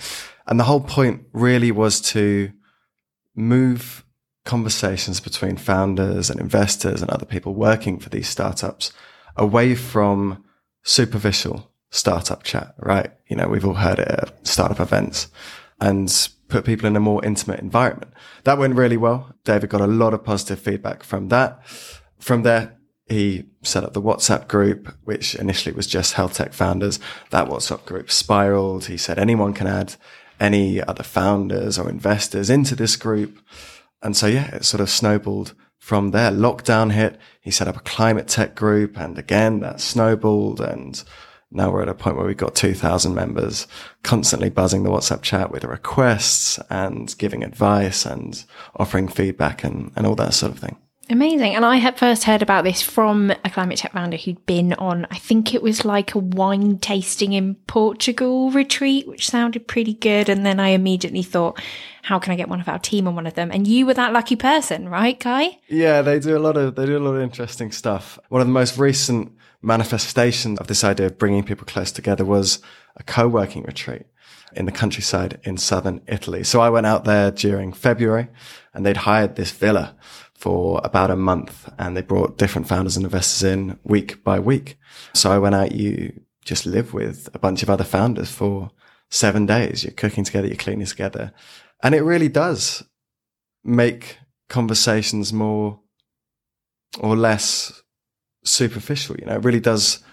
And 0.46 0.60
the 0.60 0.64
whole 0.64 0.80
point 0.80 1.24
really 1.32 1.72
was 1.72 2.00
to 2.12 2.52
move 3.34 4.04
conversations 4.46 5.20
between 5.20 5.56
founders 5.56 6.30
and 6.30 6.40
investors 6.40 7.02
and 7.02 7.10
other 7.10 7.26
people 7.26 7.54
working 7.54 7.98
for 7.98 8.08
these 8.08 8.28
startups 8.28 8.92
away 9.36 9.74
from 9.74 10.44
superficial 10.82 11.70
startup 11.90 12.42
chat, 12.42 12.74
right? 12.78 13.10
You 13.28 13.36
know, 13.36 13.48
we've 13.48 13.64
all 13.64 13.74
heard 13.74 13.98
it 13.98 14.08
at 14.08 14.46
startup 14.46 14.80
events 14.80 15.28
and 15.80 16.30
put 16.48 16.64
people 16.64 16.86
in 16.86 16.96
a 16.96 17.00
more 17.00 17.24
intimate 17.24 17.60
environment. 17.60 18.12
That 18.44 18.58
went 18.58 18.76
really 18.76 18.96
well. 18.96 19.34
David 19.44 19.70
got 19.70 19.80
a 19.80 19.86
lot 19.86 20.14
of 20.14 20.24
positive 20.24 20.60
feedback 20.60 21.02
from 21.02 21.28
that. 21.28 21.60
From 22.18 22.42
there, 22.42 22.78
he 23.08 23.44
set 23.62 23.84
up 23.84 23.92
the 23.92 24.02
WhatsApp 24.02 24.48
group, 24.48 24.94
which 25.04 25.34
initially 25.34 25.74
was 25.74 25.86
just 25.86 26.14
health 26.14 26.34
tech 26.34 26.52
founders. 26.52 26.98
That 27.30 27.48
WhatsApp 27.48 27.84
group 27.84 28.10
spiraled. 28.10 28.86
He 28.86 28.96
said 28.96 29.18
anyone 29.18 29.52
can 29.52 29.66
add 29.66 29.94
any 30.40 30.82
other 30.82 31.02
founders 31.02 31.78
or 31.78 31.88
investors 31.88 32.50
into 32.50 32.74
this 32.74 32.96
group. 32.96 33.38
And 34.06 34.16
so, 34.16 34.28
yeah, 34.28 34.54
it 34.54 34.64
sort 34.64 34.80
of 34.80 34.88
snowballed 34.88 35.52
from 35.78 36.12
there. 36.12 36.30
Lockdown 36.30 36.92
hit. 36.92 37.18
He 37.40 37.50
set 37.50 37.66
up 37.66 37.76
a 37.76 37.80
climate 37.80 38.28
tech 38.28 38.54
group. 38.54 38.96
And 38.96 39.18
again, 39.18 39.58
that 39.60 39.80
snowballed 39.80 40.60
and 40.60 41.02
now 41.50 41.72
we're 41.72 41.82
at 41.82 41.88
a 41.88 41.94
point 41.94 42.16
where 42.16 42.24
we've 42.24 42.36
got 42.36 42.54
2000 42.54 43.16
members 43.16 43.66
constantly 44.04 44.48
buzzing 44.48 44.84
the 44.84 44.90
WhatsApp 44.90 45.22
chat 45.22 45.50
with 45.50 45.64
requests 45.64 46.60
and 46.70 47.16
giving 47.18 47.42
advice 47.42 48.06
and 48.06 48.44
offering 48.76 49.08
feedback 49.08 49.64
and, 49.64 49.90
and 49.96 50.06
all 50.06 50.14
that 50.14 50.34
sort 50.34 50.52
of 50.52 50.60
thing. 50.60 50.76
Amazing. 51.08 51.54
And 51.54 51.64
I 51.64 51.76
had 51.76 51.96
first 51.96 52.24
heard 52.24 52.42
about 52.42 52.64
this 52.64 52.82
from 52.82 53.30
a 53.30 53.50
climate 53.50 53.78
tech 53.78 53.92
founder 53.92 54.16
who'd 54.16 54.44
been 54.44 54.72
on, 54.72 55.06
I 55.08 55.18
think 55.18 55.54
it 55.54 55.62
was 55.62 55.84
like 55.84 56.16
a 56.16 56.18
wine 56.18 56.78
tasting 56.78 57.32
in 57.32 57.54
Portugal 57.68 58.50
retreat, 58.50 59.06
which 59.06 59.30
sounded 59.30 59.68
pretty 59.68 59.94
good. 59.94 60.28
And 60.28 60.44
then 60.44 60.58
I 60.58 60.70
immediately 60.70 61.22
thought, 61.22 61.60
how 62.02 62.18
can 62.18 62.32
I 62.32 62.36
get 62.36 62.48
one 62.48 62.60
of 62.60 62.68
our 62.68 62.80
team 62.80 63.06
on 63.06 63.14
one 63.14 63.26
of 63.26 63.34
them? 63.34 63.52
And 63.52 63.68
you 63.68 63.86
were 63.86 63.94
that 63.94 64.12
lucky 64.12 64.34
person, 64.34 64.88
right, 64.88 65.18
Kai? 65.18 65.60
Yeah, 65.68 66.02
they 66.02 66.18
do 66.18 66.36
a 66.36 66.40
lot 66.40 66.56
of, 66.56 66.74
they 66.74 66.86
do 66.86 66.98
a 66.98 67.00
lot 67.00 67.14
of 67.14 67.22
interesting 67.22 67.70
stuff. 67.70 68.18
One 68.28 68.40
of 68.40 68.48
the 68.48 68.52
most 68.52 68.76
recent 68.76 69.32
manifestations 69.62 70.58
of 70.58 70.66
this 70.66 70.82
idea 70.82 71.06
of 71.06 71.18
bringing 71.18 71.44
people 71.44 71.66
close 71.66 71.92
together 71.92 72.24
was 72.24 72.60
a 72.96 73.04
co-working 73.04 73.62
retreat. 73.62 74.06
in 74.56 74.64
the 74.64 74.72
countryside 74.72 75.38
in 75.44 75.56
southern 75.56 76.00
Italy. 76.06 76.44
So 76.44 76.60
I 76.60 76.70
went 76.70 76.86
out 76.86 77.04
there 77.04 77.30
during 77.30 77.72
February 77.72 78.28
and 78.72 78.84
they'd 78.84 78.96
hired 78.96 79.36
this 79.36 79.50
villa 79.50 79.94
for 80.36 80.80
about 80.84 81.10
a 81.10 81.16
month 81.16 81.68
and 81.78 81.96
they 81.96 82.02
brought 82.02 82.38
different 82.38 82.68
founders 82.68 82.96
and 82.96 83.04
investors 83.04 83.42
in 83.42 83.78
week 83.84 84.22
by 84.22 84.38
week. 84.38 84.78
So 85.14 85.32
I 85.32 85.38
went 85.38 85.54
out, 85.54 85.72
you 85.72 86.20
just 86.44 86.66
live 86.66 86.92
with 86.92 87.28
a 87.34 87.38
bunch 87.38 87.62
of 87.62 87.70
other 87.70 87.84
founders 87.84 88.30
for 88.30 88.70
seven 89.08 89.46
days. 89.46 89.82
You're 89.82 89.92
cooking 89.92 90.24
together, 90.24 90.46
you're 90.46 90.56
cleaning 90.56 90.86
together. 90.86 91.32
And 91.82 91.94
it 91.94 92.02
really 92.02 92.28
does 92.28 92.84
make 93.64 94.18
conversations 94.48 95.32
more 95.32 95.80
or 97.00 97.16
less 97.16 97.82
superficial. 98.44 99.16
You 99.18 99.26
know, 99.26 99.36
it 99.36 99.44
really 99.44 99.60
does 99.60 100.04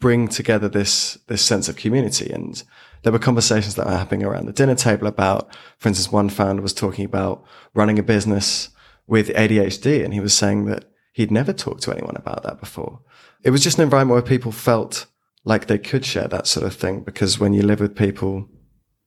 bring 0.00 0.28
together 0.28 0.68
this, 0.68 1.14
this 1.28 1.42
sense 1.42 1.68
of 1.68 1.76
community. 1.76 2.30
And 2.30 2.62
there 3.02 3.12
were 3.12 3.18
conversations 3.18 3.76
that 3.76 3.86
were 3.86 3.96
happening 3.96 4.26
around 4.26 4.46
the 4.46 4.52
dinner 4.52 4.74
table 4.74 5.06
about, 5.06 5.48
for 5.78 5.88
instance, 5.88 6.12
one 6.12 6.28
founder 6.28 6.62
was 6.62 6.74
talking 6.74 7.04
about 7.04 7.44
running 7.74 7.98
a 7.98 8.02
business 8.02 8.70
with 9.08 9.28
ADHD. 9.30 10.04
And 10.04 10.14
he 10.14 10.20
was 10.20 10.34
saying 10.34 10.66
that 10.66 10.84
he'd 11.12 11.32
never 11.32 11.52
talked 11.52 11.82
to 11.82 11.92
anyone 11.92 12.16
about 12.16 12.44
that 12.44 12.60
before. 12.60 13.00
It 13.42 13.50
was 13.50 13.64
just 13.64 13.78
an 13.78 13.84
environment 13.84 14.14
where 14.14 14.38
people 14.38 14.52
felt 14.52 15.06
like 15.44 15.66
they 15.66 15.78
could 15.78 16.04
share 16.04 16.28
that 16.28 16.46
sort 16.46 16.66
of 16.66 16.74
thing 16.74 17.02
because 17.02 17.40
when 17.40 17.52
you 17.52 17.62
live 17.62 17.80
with 17.80 17.96
people, 17.96 18.48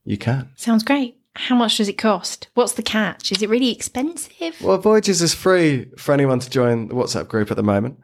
you 0.04 0.18
can. 0.18 0.50
Sounds 0.56 0.82
great. 0.82 1.18
How 1.34 1.54
much 1.54 1.78
does 1.78 1.88
it 1.88 1.96
cost? 1.96 2.48
What's 2.54 2.72
the 2.72 2.82
catch? 2.82 3.32
Is 3.32 3.40
it 3.40 3.48
really 3.48 3.70
expensive? 3.70 4.60
Well, 4.60 4.76
Voyagers 4.76 5.22
is 5.22 5.32
free 5.32 5.86
for 5.96 6.12
anyone 6.12 6.40
to 6.40 6.50
join 6.50 6.88
the 6.88 6.94
WhatsApp 6.94 7.28
group 7.28 7.50
at 7.50 7.56
the 7.56 7.62
moment, 7.62 7.98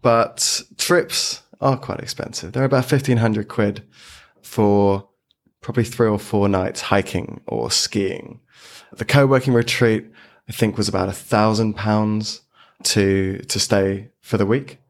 but 0.00 0.62
trips 0.78 1.42
are 1.60 1.76
quite 1.76 2.00
expensive. 2.00 2.52
They're 2.52 2.64
about 2.64 2.90
1500 2.90 3.46
quid 3.46 3.84
for 4.40 5.08
probably 5.60 5.84
three 5.84 6.08
or 6.08 6.18
four 6.18 6.48
nights 6.48 6.80
hiking 6.80 7.40
or 7.46 7.70
skiing. 7.70 8.40
The 8.92 9.04
co-working 9.04 9.52
retreat, 9.54 10.10
I 10.52 10.54
think 10.54 10.76
was 10.76 10.88
about 10.88 11.08
a 11.08 11.12
thousand 11.12 11.76
pounds 11.76 12.42
to, 12.82 13.38
to 13.38 13.58
stay 13.58 14.10
for 14.20 14.36
the 14.36 14.44
week. 14.44 14.80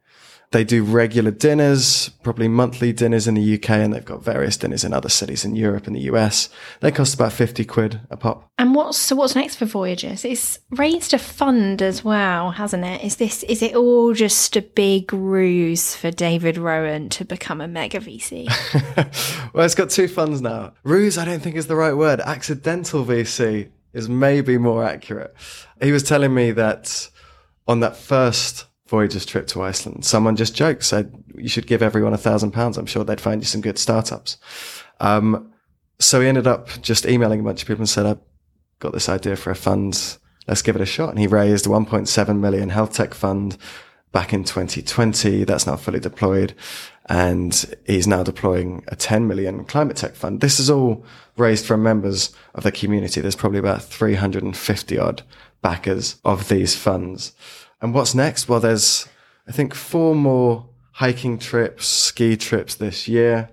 They 0.51 0.65
do 0.65 0.83
regular 0.83 1.31
dinners, 1.31 2.09
probably 2.25 2.49
monthly 2.49 2.93
dinners 2.93 3.29
in 3.29 3.35
the 3.35 3.55
UK, 3.55 3.71
and 3.71 3.95
they've 3.95 4.05
got 4.05 4.25
various 4.25 4.57
dinners 4.57 4.83
in 4.83 4.93
other 4.93 5.09
cities 5.09 5.45
in 5.45 5.55
Europe 5.55 5.87
and 5.87 5.95
the 5.95 6.11
US. 6.11 6.49
They 6.81 6.91
cost 6.91 7.15
about 7.15 7.33
50 7.33 7.65
quid 7.65 8.01
a 8.11 8.17
pop. 8.17 8.51
And 8.59 8.75
what's 8.75 8.99
so 8.99 9.15
what's 9.15 9.37
next 9.37 9.55
for 9.55 9.67
Voyagers? 9.67 10.25
It's 10.25 10.59
raised 10.71 11.15
a 11.15 11.19
fund 11.19 11.81
as 11.81 12.03
well, 12.03 12.51
hasn't 12.51 12.85
it? 12.85 13.05
Is 13.05 13.17
this 13.17 13.45
is 13.45 13.63
it 13.63 13.77
all 13.77 14.15
just 14.15 14.57
a 14.57 14.63
big 14.63 15.13
ruse 15.13 15.95
for 15.95 16.11
David 16.11 16.59
Rowan 16.59 17.09
to 17.11 17.25
become 17.25 17.61
a 17.61 17.69
mega 17.69 18.01
VC? 18.01 18.49
well, 19.55 19.65
it's 19.65 19.77
got 19.77 19.91
two 19.91 20.09
funds 20.09 20.43
now. 20.43 20.73
Ruse, 20.83 21.19
I 21.19 21.25
don't 21.25 21.41
think 21.41 21.55
is 21.55 21.69
the 21.69 21.77
right 21.77 21.97
word. 21.97 22.21
Accidental 22.21 23.05
VC 23.05 23.71
is 23.93 24.09
maybe 24.09 24.59
more 24.59 24.85
accurate. 24.85 25.35
He 25.83 25.93
was 25.93 26.03
telling 26.03 26.35
me 26.35 26.51
that 26.53 27.11
on 27.69 27.81
that 27.81 27.97
first 27.97 28.67
Voyager's 28.93 29.25
trip 29.25 29.47
to 29.49 29.63
Iceland. 29.63 30.05
Someone 30.05 30.37
just 30.37 30.55
joked, 30.55 30.85
said, 30.85 31.25
you 31.35 31.49
should 31.49 31.67
give 31.67 31.83
everyone 31.83 32.13
a 32.13 32.19
thousand 32.19 32.51
pounds. 32.51 32.77
I'm 32.77 32.85
sure 32.85 33.05
they'd 33.05 33.21
find 33.21 33.41
you 33.41 33.47
some 33.47 33.63
good 33.63 33.79
startups. 33.79 34.37
Um, 35.01 35.51
so 35.99 36.21
he 36.21 36.29
ended 36.29 36.47
up 36.47 36.69
just 36.83 37.07
emailing 37.07 37.41
a 37.41 37.43
bunch 37.43 37.63
of 37.63 37.69
people 37.69 37.81
and 37.81 37.89
said, 37.89 38.05
I've 38.05 38.21
got 38.81 38.93
this 38.93 39.09
idea 39.09 39.37
for 39.37 39.51
a 39.51 39.55
fund. 39.55 40.19
Let's 40.47 40.61
give 40.61 40.77
it 40.77 40.83
a 40.83 40.87
shot. 40.87 41.09
And 41.09 41.19
he 41.19 41.27
raised 41.27 41.65
1.7 41.65 42.39
million 42.39 42.69
health 42.69 42.93
tech 42.93 43.15
fund 43.15 43.57
back 44.13 44.35
in 44.35 44.45
2020. 44.45 45.45
That's 45.45 45.67
now 45.67 45.77
fully 45.77 46.01
deployed. 46.01 46.55
And 47.07 47.75
he's 47.85 48.07
now 48.07 48.23
deploying 48.23 48.85
a 48.89 48.97
10 48.97 49.27
million 49.27 49.65
climate 49.65 49.97
tech 49.97 50.15
fund. 50.15 50.41
This 50.41 50.61
is 50.61 50.71
all 50.71 51.05
raised 51.37 51.67
from 51.67 51.83
members 51.83 52.35
of 52.55 52.63
the 52.63 52.73
community. 52.73 53.21
There's 53.21 53.37
probably 53.37 53.59
about 53.59 53.83
350 53.83 54.99
odd 54.99 55.23
backers 55.63 56.17
of 56.25 56.49
these 56.49 56.77
funds. 56.77 57.33
And 57.81 57.93
what's 57.93 58.15
next? 58.15 58.49
Well, 58.49 58.61
there's, 58.61 59.09
I 59.49 59.53
think, 59.53 59.75
four 59.75 60.15
more 60.15 60.69
hiking 60.93 61.39
trips, 61.39 61.87
ski 61.87 62.37
trips 62.37 62.75
this 62.77 63.09
year. 63.09 63.49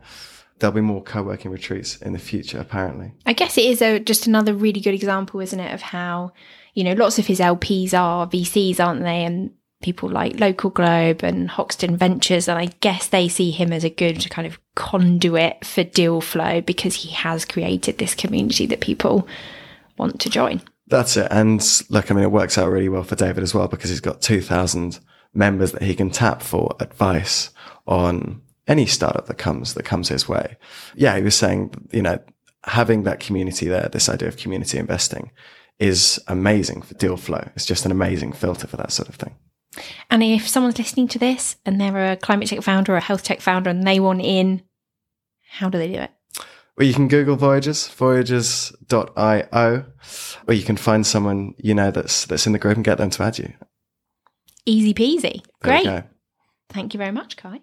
There'll 0.59 0.75
be 0.75 0.81
more 0.81 1.01
co-working 1.01 1.51
retreats 1.51 1.97
in 1.97 2.13
the 2.13 2.19
future, 2.19 2.59
apparently. 2.59 3.13
I 3.25 3.33
guess 3.33 3.57
it 3.57 3.63
is 3.65 3.81
a, 3.81 3.99
just 3.99 4.27
another 4.27 4.53
really 4.53 4.81
good 4.81 4.93
example, 4.93 5.39
isn't 5.39 5.59
it, 5.59 5.73
of 5.73 5.81
how, 5.81 6.33
you 6.73 6.83
know, 6.83 6.93
lots 6.93 7.17
of 7.17 7.27
his 7.27 7.39
LPs 7.39 7.93
are 7.93 8.27
VCs, 8.27 8.79
aren't 8.79 9.01
they? 9.01 9.23
And 9.23 9.51
people 9.81 10.09
like 10.09 10.33
LocalGlobe 10.33 11.23
and 11.23 11.49
Hoxton 11.49 11.95
Ventures. 11.95 12.47
And 12.47 12.59
I 12.59 12.67
guess 12.81 13.07
they 13.07 13.27
see 13.27 13.51
him 13.51 13.71
as 13.71 13.83
a 13.83 13.89
good 13.89 14.29
kind 14.29 14.45
of 14.45 14.59
conduit 14.75 15.65
for 15.65 15.83
deal 15.83 16.21
flow 16.21 16.61
because 16.61 16.95
he 16.95 17.09
has 17.11 17.45
created 17.45 17.97
this 17.97 18.15
community 18.15 18.65
that 18.67 18.81
people 18.81 19.27
want 19.97 20.19
to 20.21 20.29
join. 20.29 20.61
That's 20.87 21.17
it. 21.17 21.27
And 21.31 21.65
look, 21.89 22.11
I 22.11 22.15
mean, 22.15 22.23
it 22.23 22.31
works 22.31 22.57
out 22.57 22.69
really 22.69 22.89
well 22.89 23.03
for 23.03 23.15
David 23.15 23.43
as 23.43 23.53
well 23.53 23.67
because 23.67 23.89
he's 23.89 23.99
got 23.99 24.21
2000 24.21 24.99
members 25.33 25.71
that 25.73 25.83
he 25.83 25.95
can 25.95 26.09
tap 26.09 26.41
for 26.41 26.75
advice 26.79 27.51
on 27.87 28.41
any 28.67 28.85
startup 28.85 29.27
that 29.27 29.37
comes, 29.37 29.75
that 29.75 29.83
comes 29.83 30.09
his 30.09 30.27
way. 30.27 30.57
Yeah. 30.95 31.15
He 31.15 31.23
was 31.23 31.35
saying, 31.35 31.87
you 31.91 32.01
know, 32.01 32.19
having 32.65 33.03
that 33.03 33.19
community 33.19 33.67
there, 33.67 33.87
this 33.89 34.09
idea 34.09 34.27
of 34.27 34.37
community 34.37 34.77
investing 34.77 35.31
is 35.77 36.19
amazing 36.27 36.81
for 36.81 36.93
deal 36.95 37.17
flow. 37.17 37.47
It's 37.55 37.65
just 37.65 37.85
an 37.85 37.91
amazing 37.91 38.33
filter 38.33 38.67
for 38.67 38.77
that 38.77 38.91
sort 38.91 39.09
of 39.09 39.15
thing. 39.15 39.35
And 40.10 40.23
if 40.23 40.47
someone's 40.47 40.77
listening 40.77 41.08
to 41.10 41.19
this 41.19 41.55
and 41.65 41.79
they're 41.79 42.13
a 42.13 42.17
climate 42.17 42.47
tech 42.47 42.62
founder 42.62 42.93
or 42.93 42.97
a 42.97 43.01
health 43.01 43.23
tech 43.23 43.41
founder 43.41 43.69
and 43.69 43.86
they 43.86 43.99
want 43.99 44.21
in, 44.21 44.63
how 45.51 45.69
do 45.69 45.77
they 45.77 45.88
do 45.88 45.99
it? 45.99 46.12
Well, 46.77 46.88
you 46.88 46.93
can 46.93 47.10
Google 47.10 47.36
Voyagers, 47.36 47.89
voyagers.io, 47.89 49.86
or 50.47 50.53
you 50.53 50.63
can 50.63 50.77
find 50.77 51.05
someone 51.05 51.53
you 51.58 51.75
know 51.75 51.91
that's 51.91 52.25
that's 52.25 52.47
in 52.47 52.53
the 52.53 52.60
group 52.60 52.77
and 52.77 52.86
get 52.86 52.97
them 52.97 53.10
to 53.10 53.23
add 53.23 53.38
you. 53.38 53.53
Easy 54.65 54.93
peasy. 54.93 55.36
You 55.36 55.41
Great. 55.62 55.84
go. 55.84 56.03
Thank 56.69 56.93
you 56.93 56.97
very 56.97 57.12
much, 57.12 57.36
Kai. 57.36 57.62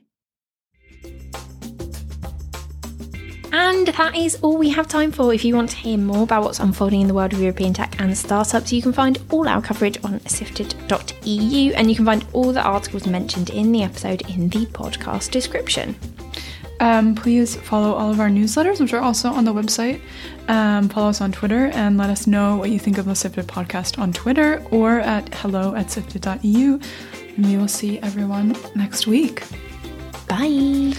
And 3.58 3.86
that 3.86 4.14
is 4.14 4.36
all 4.42 4.58
we 4.58 4.68
have 4.68 4.86
time 4.86 5.10
for. 5.10 5.32
If 5.32 5.42
you 5.42 5.56
want 5.56 5.70
to 5.70 5.76
hear 5.76 5.96
more 5.96 6.24
about 6.24 6.44
what's 6.44 6.60
unfolding 6.60 7.00
in 7.00 7.08
the 7.08 7.14
world 7.14 7.32
of 7.32 7.40
European 7.40 7.72
tech 7.72 7.98
and 7.98 8.16
startups, 8.16 8.70
you 8.70 8.82
can 8.82 8.92
find 8.92 9.18
all 9.30 9.48
our 9.48 9.62
coverage 9.62 9.96
on 10.04 10.20
sifted.eu 10.26 11.72
and 11.72 11.88
you 11.88 11.96
can 11.96 12.04
find 12.04 12.26
all 12.34 12.52
the 12.52 12.60
articles 12.60 13.06
mentioned 13.06 13.48
in 13.48 13.72
the 13.72 13.82
episode 13.82 14.28
in 14.28 14.50
the 14.50 14.66
podcast 14.66 15.30
description. 15.30 15.96
Um, 16.80 17.14
please 17.14 17.56
follow 17.56 17.94
all 17.94 18.10
of 18.10 18.20
our 18.20 18.28
newsletters, 18.28 18.78
which 18.78 18.92
are 18.92 19.00
also 19.00 19.30
on 19.30 19.46
the 19.46 19.54
website. 19.54 20.02
Um, 20.48 20.90
follow 20.90 21.08
us 21.08 21.22
on 21.22 21.32
Twitter 21.32 21.68
and 21.68 21.96
let 21.96 22.10
us 22.10 22.26
know 22.26 22.56
what 22.56 22.68
you 22.68 22.78
think 22.78 22.98
of 22.98 23.06
the 23.06 23.14
Sifted 23.14 23.46
podcast 23.46 23.98
on 23.98 24.12
Twitter 24.12 24.62
or 24.70 25.00
at 25.00 25.34
hello 25.34 25.74
at 25.74 25.90
sifted.eu. 25.90 26.78
And 27.36 27.46
we 27.46 27.56
will 27.56 27.68
see 27.68 28.00
everyone 28.00 28.54
next 28.74 29.06
week. 29.06 29.44
Bye. 30.28 30.92